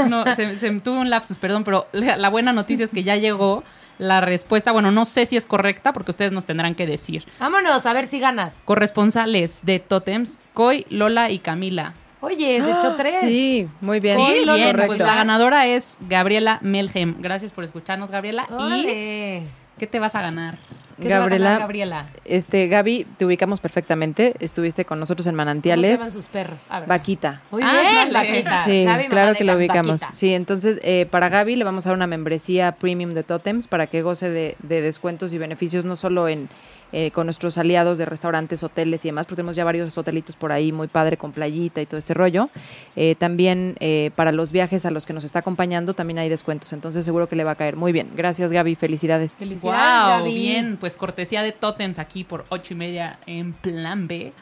[0.09, 3.03] No, se, se me tuvo un lapsus, perdón, pero la, la buena noticia es que
[3.05, 3.64] ya llegó
[3.98, 4.72] la respuesta.
[4.72, 7.24] Bueno, no sé si es correcta porque ustedes nos tendrán que decir.
[7.38, 8.62] Vámonos, a ver si ganas.
[8.64, 11.94] Corresponsales de Totems, Coy, Lola y Camila.
[12.20, 13.20] Oye, se echó tres.
[13.20, 14.16] Sí, muy bien.
[14.16, 14.87] Sí, Lola, bien, correcto.
[14.87, 17.16] pues la ganadora es Gabriela Melhem.
[17.18, 18.46] Gracias por escucharnos, Gabriela.
[18.61, 19.42] ¿Y.
[19.83, 20.59] qué te vas a ganar?
[20.97, 22.07] ¿Qué se va a Gabriela, ganar, Gabriela.
[22.25, 24.35] Este, Gaby, te ubicamos perfectamente.
[24.38, 25.99] Estuviste con nosotros en ¿Cómo se Manantiales.
[25.99, 26.62] llaman sus perros?
[26.68, 26.88] A ver.
[26.88, 27.40] Vaquita.
[27.51, 28.12] Muy Ah, bien.
[28.12, 28.64] Vaquita.
[28.64, 30.01] Sí, Gaby, claro que lo Gaby, ubicamos.
[30.03, 30.14] Vaquita.
[30.14, 33.88] Sí, entonces eh, para Gaby le vamos a dar una membresía premium de Totems para
[33.88, 36.49] que goce de, de descuentos y beneficios no solo en
[36.92, 40.52] eh, con nuestros aliados de restaurantes, hoteles y demás, porque tenemos ya varios hotelitos por
[40.52, 42.50] ahí muy padre con playita y todo este rollo.
[42.96, 46.72] Eh, también eh, para los viajes a los que nos está acompañando también hay descuentos,
[46.72, 47.76] entonces seguro que le va a caer.
[47.76, 49.38] Muy bien, gracias Gaby, felicidades.
[49.38, 50.35] Felicidades, Wow, Gaby.
[50.35, 54.33] bien, pues cortesía de Totems aquí por ocho y media en plan B.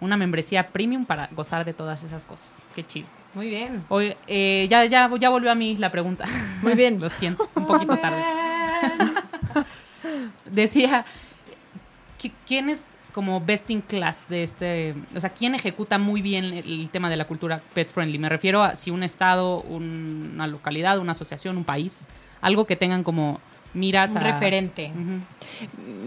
[0.00, 2.60] Una membresía premium para gozar de todas esas cosas.
[2.74, 3.06] Qué chido.
[3.32, 3.82] Muy bien.
[3.88, 6.24] Hoy, eh, ya, ya, ya volvió a mí la pregunta.
[6.62, 7.00] Muy bien.
[7.00, 8.22] Lo siento, un poquito tarde.
[10.50, 11.33] Decía, ¿qui-
[12.46, 14.94] ¿quién es como best in class de este?
[15.16, 18.18] O sea, ¿quién ejecuta muy bien el, el tema de la cultura pet friendly?
[18.18, 22.08] Me refiero a si un estado, un- una localidad, una asociación, un país,
[22.40, 23.40] algo que tengan como
[23.72, 24.32] miras Un a...
[24.32, 24.92] referente.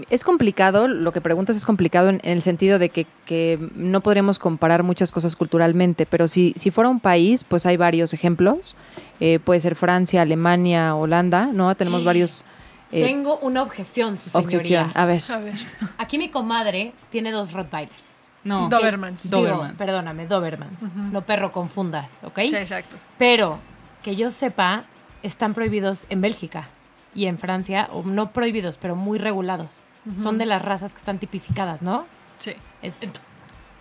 [0.09, 4.01] Es complicado, lo que preguntas es complicado en, en el sentido de que, que no
[4.01, 8.75] podríamos comparar muchas cosas culturalmente, pero si, si fuera un país, pues hay varios ejemplos.
[9.19, 11.73] Eh, puede ser Francia, Alemania, Holanda, ¿no?
[11.75, 12.43] Tenemos varios...
[12.91, 14.57] eh, Tengo una objeción, su señoría.
[14.57, 14.91] objeción.
[14.95, 15.55] A ver, A ver,
[15.97, 17.93] Aquí mi comadre tiene dos Rottweilers.
[18.43, 18.69] No.
[18.69, 19.23] Dobermans.
[19.29, 19.77] Digo, Dobermans.
[19.77, 20.81] perdóname, Dobermans.
[20.95, 22.39] No perro confundas, ¿ok?
[22.49, 22.95] Sí, exacto.
[23.17, 23.59] Pero
[24.03, 24.85] que yo sepa,
[25.23, 26.69] están prohibidos en Bélgica
[27.13, 29.83] y en Francia, o no prohibidos, pero muy regulados.
[30.21, 32.05] Son de las razas que están tipificadas, ¿no?
[32.37, 32.53] Sí.
[32.81, 32.97] Es-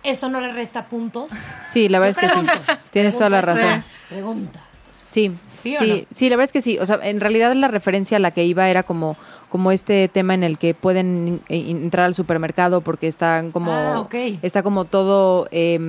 [0.03, 1.31] eso no le resta puntos.
[1.65, 2.45] sí, la verdad es que sí.
[2.91, 3.83] Tienes toda la razón.
[4.09, 4.59] Pregunta.
[5.07, 5.31] Sí,
[5.61, 6.29] ¿Sí sí, o sí, no?
[6.31, 6.77] la verdad es que sí.
[6.79, 9.17] O sea, en realidad la referencia a la que iba era como,
[9.49, 14.07] como este tema en el que pueden entrar al supermercado porque están como, Ah,
[14.41, 15.79] está como todo eh,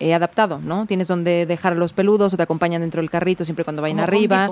[0.00, 0.86] eh, adaptado, ¿no?
[0.86, 4.08] Tienes donde dejar los peludos o te acompañan dentro del carrito siempre cuando vayan Como
[4.08, 4.50] arriba.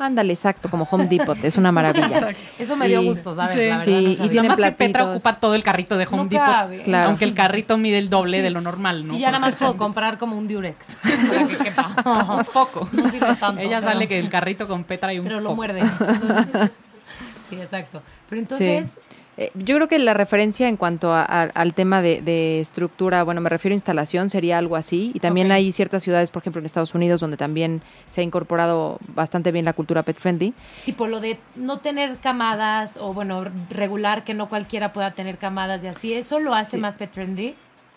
[0.00, 2.06] Ándale, exacto, como Home Depot, es una maravilla.
[2.12, 2.40] Exacto.
[2.58, 3.52] Eso me dio Y- gusto, ¿sabes?
[3.52, 3.58] Sí.
[3.68, 6.06] La verdad, Sí, no y tiene Nada más que Petra ocupa todo el carrito de
[6.06, 6.46] Home No Depot.
[6.46, 6.82] cabe.
[6.84, 7.08] Claro.
[7.10, 9.14] Aunque el carrito mide el doble de lo normal, ¿no?
[9.14, 10.76] Y ya nada más Pues, puedo comprar como un Durex.
[11.28, 11.94] Para que quepa.
[12.38, 12.88] un foco.
[12.92, 13.60] No sirve tanto.
[13.60, 15.56] Ella pero- sale que el carrito con Petra y un Pero lo foco.
[15.56, 15.82] muerde.
[17.50, 18.02] sí, exacto.
[18.28, 19.09] Pero entonces, Sí.
[19.40, 23.22] Eh, yo creo que la referencia en cuanto a- a- al tema de, de estructura,
[23.24, 25.12] bueno, me refiero a instalación, sería algo así.
[25.14, 25.52] Y también Ok.
[25.54, 27.80] hay ciertas ciudades, por ejemplo, en Estados Unidos, donde también
[28.10, 30.52] se ha incorporado bastante bien la cultura pet friendly.
[30.84, 35.82] tipo lo de no tener camadas o bueno, regular que no cualquiera pueda tener camadas
[35.84, 36.82] y así, ¿eso lo hace Sí.
[36.82, 37.54] más pet friendly?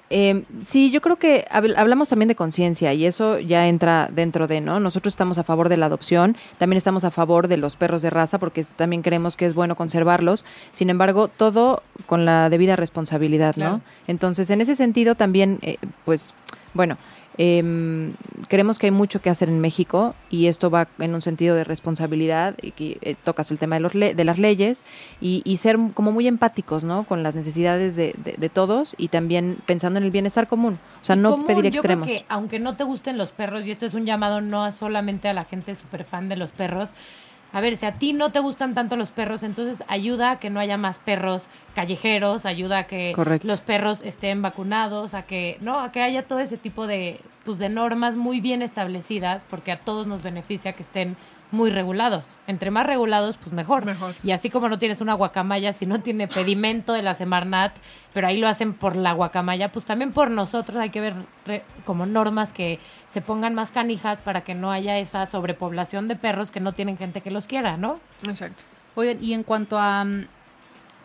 [0.10, 4.48] Eh, sí, yo creo que habl- hablamos también de conciencia y eso ya entra dentro
[4.48, 4.80] de, ¿no?
[4.80, 8.10] Nosotros estamos a favor de la adopción, también estamos a favor de los perros de
[8.12, 10.46] raza porque también creemos que es bueno conservarlos.
[10.72, 13.78] Sin embargo, todo con la debida responsabilidad, Claro.
[13.78, 13.82] ¿no?
[14.08, 16.34] Entonces, en ese sentido también, eh, pues,
[16.76, 16.98] bueno,
[17.38, 18.14] em,
[18.48, 21.64] creemos que hay mucho que hacer en México y esto va en un sentido de
[21.64, 24.84] responsabilidad y que eh, tocas el tema de, los le- de las leyes
[25.22, 27.04] y, y ser como muy empáticos, ¿no?
[27.04, 30.78] Con las necesidades de, de- de todos y también pensando en el bienestar común.
[31.02, 32.08] O sea, no común, pedir yo creo extremos.
[32.08, 35.28] que aunque no te gusten los perros, y esto es un llamado no a solamente
[35.28, 36.92] a la gente súper fan de los perros,
[37.54, 40.50] a ver, si a ti no te gustan tanto los perros, entonces ayuda a que
[40.50, 43.48] no haya más perros callejeros, ayuda a que Correcto.
[43.48, 47.60] los perros estén vacunados, a que no, a que haya todo ese tipo de pues
[47.60, 51.16] de normas muy bien establecidas, porque a todos nos beneficia que estén
[51.54, 52.26] muy regulados.
[52.48, 53.86] Entre más regulados, pues mejor.
[53.86, 54.16] Mejor.
[54.24, 57.74] Y así como no tienes una guacamaya, si no tiene pedimento de la Semarnat,
[58.14, 61.14] pero ahí lo hacen por la guacamaya, pues también por nosotros hay que ver
[61.46, 66.16] re- como normas que se pongan más canijas para que no haya esa sobrepoblación de
[66.16, 68.00] perros que no tienen gente que los quiera, ¿no?
[68.28, 68.64] Exacto.
[68.96, 70.26] Oigan, y en cuanto a mm,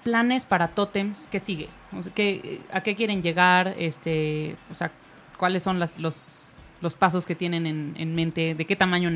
[0.05, 1.69] planes para tótems, ¿qué sigue?
[1.97, 3.75] O sea, ¿qué- ¿A qué quieren llegar?
[3.79, 4.91] Este, o sea,
[5.37, 6.38] ¿cuáles son las, los,
[6.81, 8.55] los pasos que tienen en, en mente?
[8.55, 9.11] ¿De qué tamaño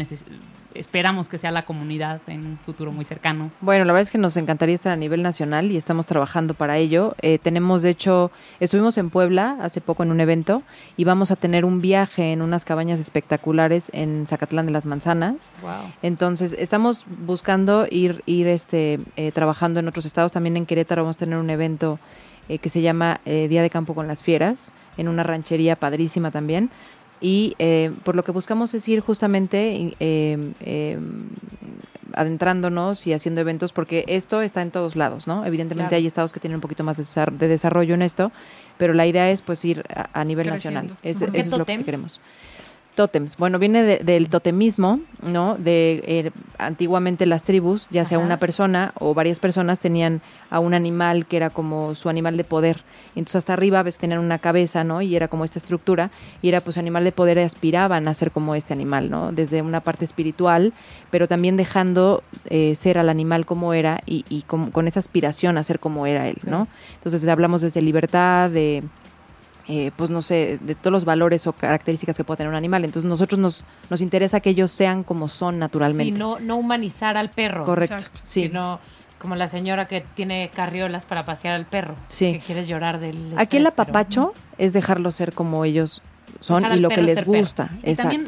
[0.74, 3.50] esperamos que sea la comunidad en un futuro muy cercano?
[3.60, 6.78] Bueno, la verdad es que nos encantaría estar a nivel nacional y estamos trabajando para
[6.78, 7.14] ello.
[7.22, 10.62] Eh, tenemos, de hecho, estuvimos en Puebla hace poco en un evento
[10.96, 15.52] y vamos a tener un viaje en unas cabañas espectaculares en Zacatlán de las Manzanas.
[15.62, 15.92] Wow.
[16.02, 20.32] Entonces, estamos buscando ir, ir este, eh, trabajando en otros estados.
[20.32, 21.98] También en Querétaro vamos a tener un evento
[22.48, 26.30] eh, que se llama eh, Día de Campo con las Fieras, en una ranchería padrísima
[26.30, 26.70] también.
[27.24, 30.98] Y eh, por lo que buscamos es ir justamente eh, eh,
[32.14, 35.46] adentrándonos y haciendo eventos, porque esto está en todos lados, ¿no?
[35.46, 36.00] Evidentemente Claro.
[36.00, 38.32] hay estados que tienen un poquito más de desar- de desarrollo en esto,
[38.76, 40.80] pero la idea es pues ir a, a nivel Creciendo.
[40.80, 40.98] nacional.
[41.02, 42.20] Es- ¿Por qué eso es lo que queremos.
[42.94, 43.36] Tótems.
[43.38, 45.56] Bueno, viene de- del totemismo, ¿no?
[45.56, 48.26] De eh, antiguamente las tribus, ya sea Ajá.
[48.26, 50.20] una persona o varias personas tenían
[50.50, 52.82] a un animal que era como su animal de poder.
[53.16, 55.00] Entonces hasta arriba ves tenían una cabeza, ¿no?
[55.00, 56.10] Y era como esta estructura
[56.42, 59.32] y era pues animal de poder y aspiraban a ser como este animal, ¿no?
[59.32, 60.72] Desde una parte espiritual,
[61.10, 65.56] pero también dejando eh, ser al animal como era y, y con, con esa aspiración
[65.56, 66.68] a ser como era él, ¿no?
[66.96, 68.82] Entonces hablamos desde libertad, de
[69.68, 72.84] eh, pues no sé, de todos los valores o características que puede tener un animal.
[72.84, 76.12] Entonces nosotros nos, nos interesa que ellos sean como son naturalmente.
[76.14, 77.64] Sí, no, no humanizar al perro.
[77.64, 78.20] Correcto, Exacto.
[78.24, 78.42] sí.
[78.42, 78.80] Sino
[79.18, 81.94] como la señora que tiene carriolas para pasear al perro.
[82.08, 82.32] Sí.
[82.32, 86.02] Que quieres llorar del Aquí el pero- apapacho es dejarlos ser como ellos
[86.40, 87.32] son Dejar y lo que les perro.
[87.32, 87.70] gusta.
[87.84, 88.10] Y Exacto.
[88.10, 88.26] también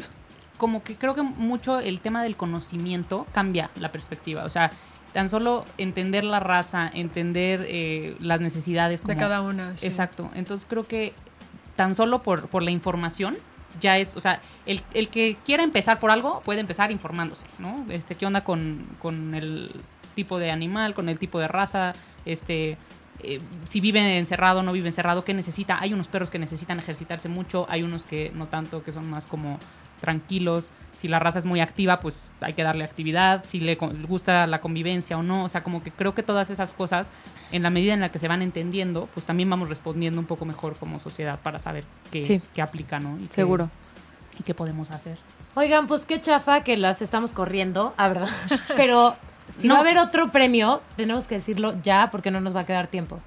[0.57, 4.45] como que creo que mucho el tema del conocimiento cambia la perspectiva.
[4.45, 4.71] O sea,
[5.15, 9.75] tan solo entender la raza, entender eh, las necesidades De como- cada una.
[9.77, 9.87] sí.
[9.87, 10.29] Exacto.
[10.35, 11.13] Entonces creo que
[11.77, 13.37] tan solo por, por la información
[13.79, 17.85] ya es, o sea, el, el que quiera empezar por algo puede empezar informándose, ¿no?
[17.89, 19.71] Este, ¿qué onda con, con el
[20.15, 21.93] tipo de animal, con el tipo de raza?
[22.25, 22.77] Este,
[23.21, 25.77] eh, si vive encerrado, no vive encerrado, ¿qué necesita?
[25.79, 29.27] Hay unos perros que necesitan ejercitarse mucho, hay unos que no tanto, que son más
[29.27, 29.59] como
[30.01, 30.71] tranquilos.
[30.95, 33.43] Si la raza es muy activa, pues hay que darle actividad.
[33.43, 35.43] Si le gusta la convivencia o no.
[35.43, 37.11] O sea, como que creo que todas esas cosas,
[37.51, 40.45] en la medida en la que se van entendiendo, pues también vamos respondiendo un poco
[40.45, 42.41] mejor como sociedad para saber qué, Sí.
[42.53, 43.17] qué aplica, ¿no?
[43.19, 43.69] Y qué- Seguro.
[44.39, 45.17] y qué podemos hacer.
[45.55, 48.29] Oigan, pues qué chafa que las estamos corriendo, a verdad.
[48.75, 49.15] Pero
[49.59, 49.73] si No.
[49.75, 52.87] va a haber otro premio, tenemos que decirlo ya porque no nos va a quedar
[52.87, 53.19] tiempo.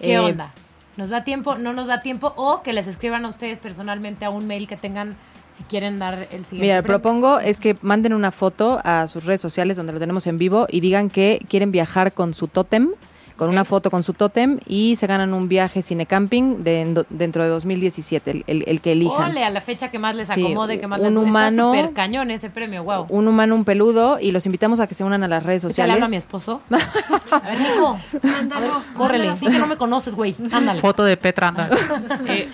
[0.00, 0.52] ¿Qué Eh, onda?
[0.96, 1.56] ¿Nos da tiempo?
[1.56, 2.32] ¿No nos da tiempo?
[2.36, 5.16] O que les escriban a ustedes personalmente a un mail que tengan
[5.52, 7.00] si quieren dar el siguiente Mira, premio.
[7.00, 10.66] propongo es que manden una foto a sus redes sociales donde lo tenemos en vivo
[10.70, 12.90] y digan que quieren viajar con su tótem,
[13.36, 17.48] con una foto con su tótem y se ganan un viaje cinecamping de, dentro de
[17.48, 19.30] 2017, el, el- el que elijan.
[19.30, 21.30] Ole, a la fecha que más les Sí, acomode, que más un les guste.
[21.30, 23.06] humano- Está súper cañón ese premio, wow.
[23.08, 25.66] Un humano, un peludo y los invitamos a que se unan a las redes ¿Qué
[25.68, 25.94] le sociales.
[25.94, 26.60] habla a mi esposo?
[27.32, 27.98] A ver, Nico.
[28.22, 29.32] Ver, córrele.
[29.40, 30.36] Di que no me conoces, güey.
[30.52, 30.80] Ándale.
[30.80, 31.48] Foto de Petra.
[31.48, 31.70] anda.
[32.28, 32.48] Eh,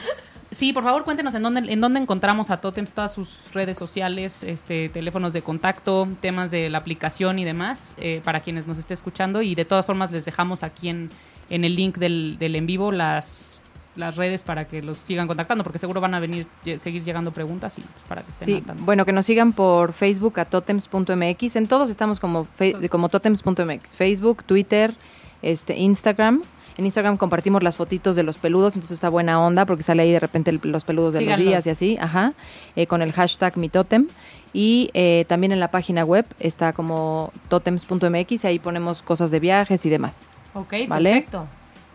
[0.51, 4.43] sí, por favor, cuéntenos en dónde, en dónde encontramos a Totems, todas sus redes sociales,
[4.43, 8.95] este, teléfonos de contacto, temas de la aplicación y demás, eh, para quienes nos esté
[8.95, 9.43] escuchando.
[9.43, 11.11] Y de todas formas, les dejamos aquí en,
[11.51, 13.61] en el link del, del en vivo las,
[13.99, 16.47] las redes para que los sigan contactando, porque seguro van a venir,
[16.79, 20.41] seguir llegando preguntas y pues, para que estén Sí, bueno, que nos sigan por Facebook
[20.41, 21.57] a totems.mx.
[21.57, 22.47] En todos estamos como,
[22.91, 23.97] como totems.mx.
[23.97, 24.95] Facebook, Twitter,
[25.43, 26.43] este, Instagram.
[26.79, 30.13] En Instagram compartimos las fotitos de los peludos, entonces está buena onda porque sale ahí
[30.13, 32.35] de repente el- los peludos de los días y así, ajá,
[32.77, 34.07] eh, con el hashtag mi totem.
[34.53, 39.85] Y eh, también en la página web está como totems.mx, ahí ponemos cosas de viajes
[39.85, 40.27] y demás.
[40.55, 41.11] Ok, ¿Vale?
[41.15, 41.47] perfecto.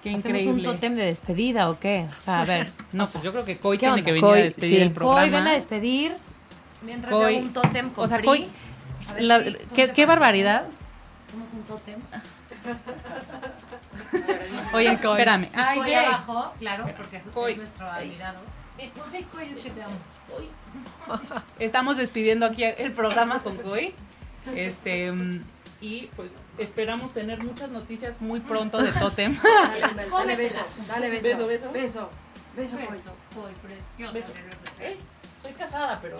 [0.03, 0.67] Qué ¿Hacemos increíble.
[0.69, 2.05] un tótem de despedida o qué?
[2.19, 2.67] O sea, a ver.
[2.91, 4.05] No, pues yo creo que Coy ¿Qué tiene onda?
[4.05, 4.81] que venir Coy, a despedir sí.
[4.83, 5.21] el programa.
[5.23, 6.15] Hoy ven a despedir
[6.85, 8.21] mientras Coy- yo hago un tótem con O sea.
[8.21, 8.47] Coy,
[9.13, 9.43] ver, la-
[9.93, 10.65] qué, barbaridad.
[11.31, 11.95] Somos un tótem.
[14.73, 15.11] Oye, Coy.
[15.11, 15.49] espérame.
[15.53, 17.51] Ay, Coy abajo, claro, porque es, Coy.
[17.51, 18.39] es nuestro admirado.
[18.77, 18.91] Ay,
[19.31, 19.95] Coy, es que te amo.
[21.59, 23.93] Estamos despidiendo aquí el programa con Coy.
[24.55, 25.13] Este,
[25.79, 29.37] y pues esperamos tener muchas noticias muy pronto de Totem.
[30.11, 31.71] Dale beso, dale Beso, beso.
[31.71, 32.09] Beso,
[32.55, 32.77] Beso,
[33.33, 34.13] Coy, preciosa.
[34.13, 34.31] Beso.
[34.79, 34.97] Eh,
[35.43, 36.17] Soy casada, pero.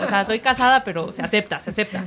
[0.00, 2.04] O sea, soy casada, pero se acepta, se acepta.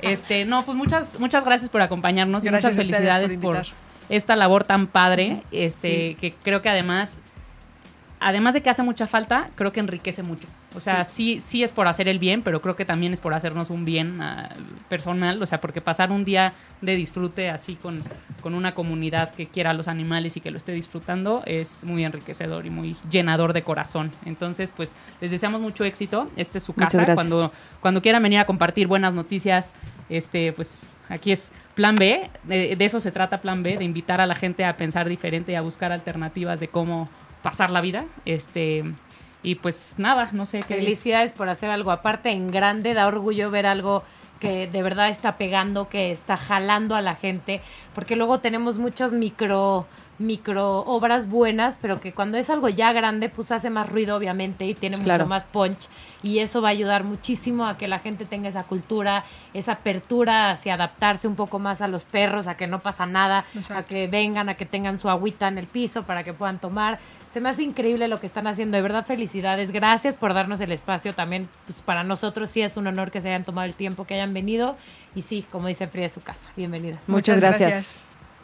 [0.00, 3.62] Este, no, pues muchas, muchas gracias por acompañarnos y muchas felicidades por.
[4.10, 5.42] Esta labor tan padre.
[5.50, 7.20] Este, que creo que además,
[8.20, 10.46] además de que hace mucha falta, creo que enriquece mucho.
[10.74, 11.40] O sea, sí.
[11.40, 14.20] sí, es por hacer el bien, pero creo que también es por hacernos un bien
[14.20, 14.50] ah,
[14.88, 15.42] personal.
[15.42, 16.52] O sea, porque pasar un día
[16.82, 18.02] de disfrute así con,
[18.42, 22.04] con una comunidad que quiera a los animales y que lo esté disfrutando es muy
[22.04, 24.12] enriquecedor y muy llenador de corazón.
[24.26, 26.30] Entonces, pues les deseamos mucho éxito.
[26.36, 27.14] Esta es su casa.
[27.14, 27.50] Cuando,
[27.80, 29.74] cuando quieran venir a compartir buenas noticias,
[30.10, 32.28] este, pues aquí es Plan B.
[32.44, 35.52] De, de eso se trata Plan B, de invitar a la gente a pensar diferente
[35.52, 37.08] y a buscar alternativas de cómo
[37.42, 38.06] pasar la vida.
[38.24, 38.84] Este,
[39.42, 40.76] y pues nada, no sé qué.
[40.76, 44.02] Felicidades por hacer algo aparte en grande, da orgullo ver algo
[44.38, 47.60] que de verdad está pegando, que está jalando a la gente,
[47.94, 49.86] porque luego tenemos muchas micro
[50.20, 54.66] micro obras buenas, pero que cuando es algo ya grande, pues hace más ruido obviamente
[54.66, 55.20] y tiene Claro.
[55.24, 55.88] mucho más punch
[56.22, 60.50] y eso va a ayudar muchísimo a que la gente tenga esa cultura, esa apertura
[60.50, 64.06] hacia adaptarse un poco más a los perros, a que no pasa nada, a que
[64.08, 66.98] vengan, a que tengan su agüita en el piso para que puedan tomar.
[67.28, 70.72] Se me hace increíble lo que están haciendo, de verdad felicidades, gracias por darnos el
[70.72, 74.04] espacio también, pues para nosotros sí es un honor que se hayan tomado el tiempo,
[74.04, 74.76] que hayan venido
[75.14, 77.00] y sí, como dice Frida, es su casa, bienvenidas.
[77.08, 78.00] Muchas gracias.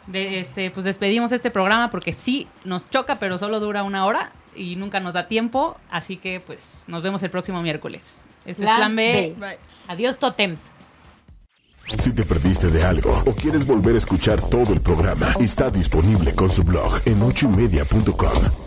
[0.07, 4.31] De, este, pues despedimos este programa porque sí nos choca, pero solo dura una hora
[4.55, 5.77] y nunca nos da tiempo.
[5.89, 8.23] Así que pues nos vemos el próximo miércoles.
[8.45, 9.35] Este es Plan B.
[9.37, 9.57] Bye.
[9.87, 10.71] Adiós, Totems.
[11.89, 16.35] Si te perdiste de algo o quieres volver a escuchar todo el programa, está disponible
[16.35, 18.66] con su blog en ochoymedia.com.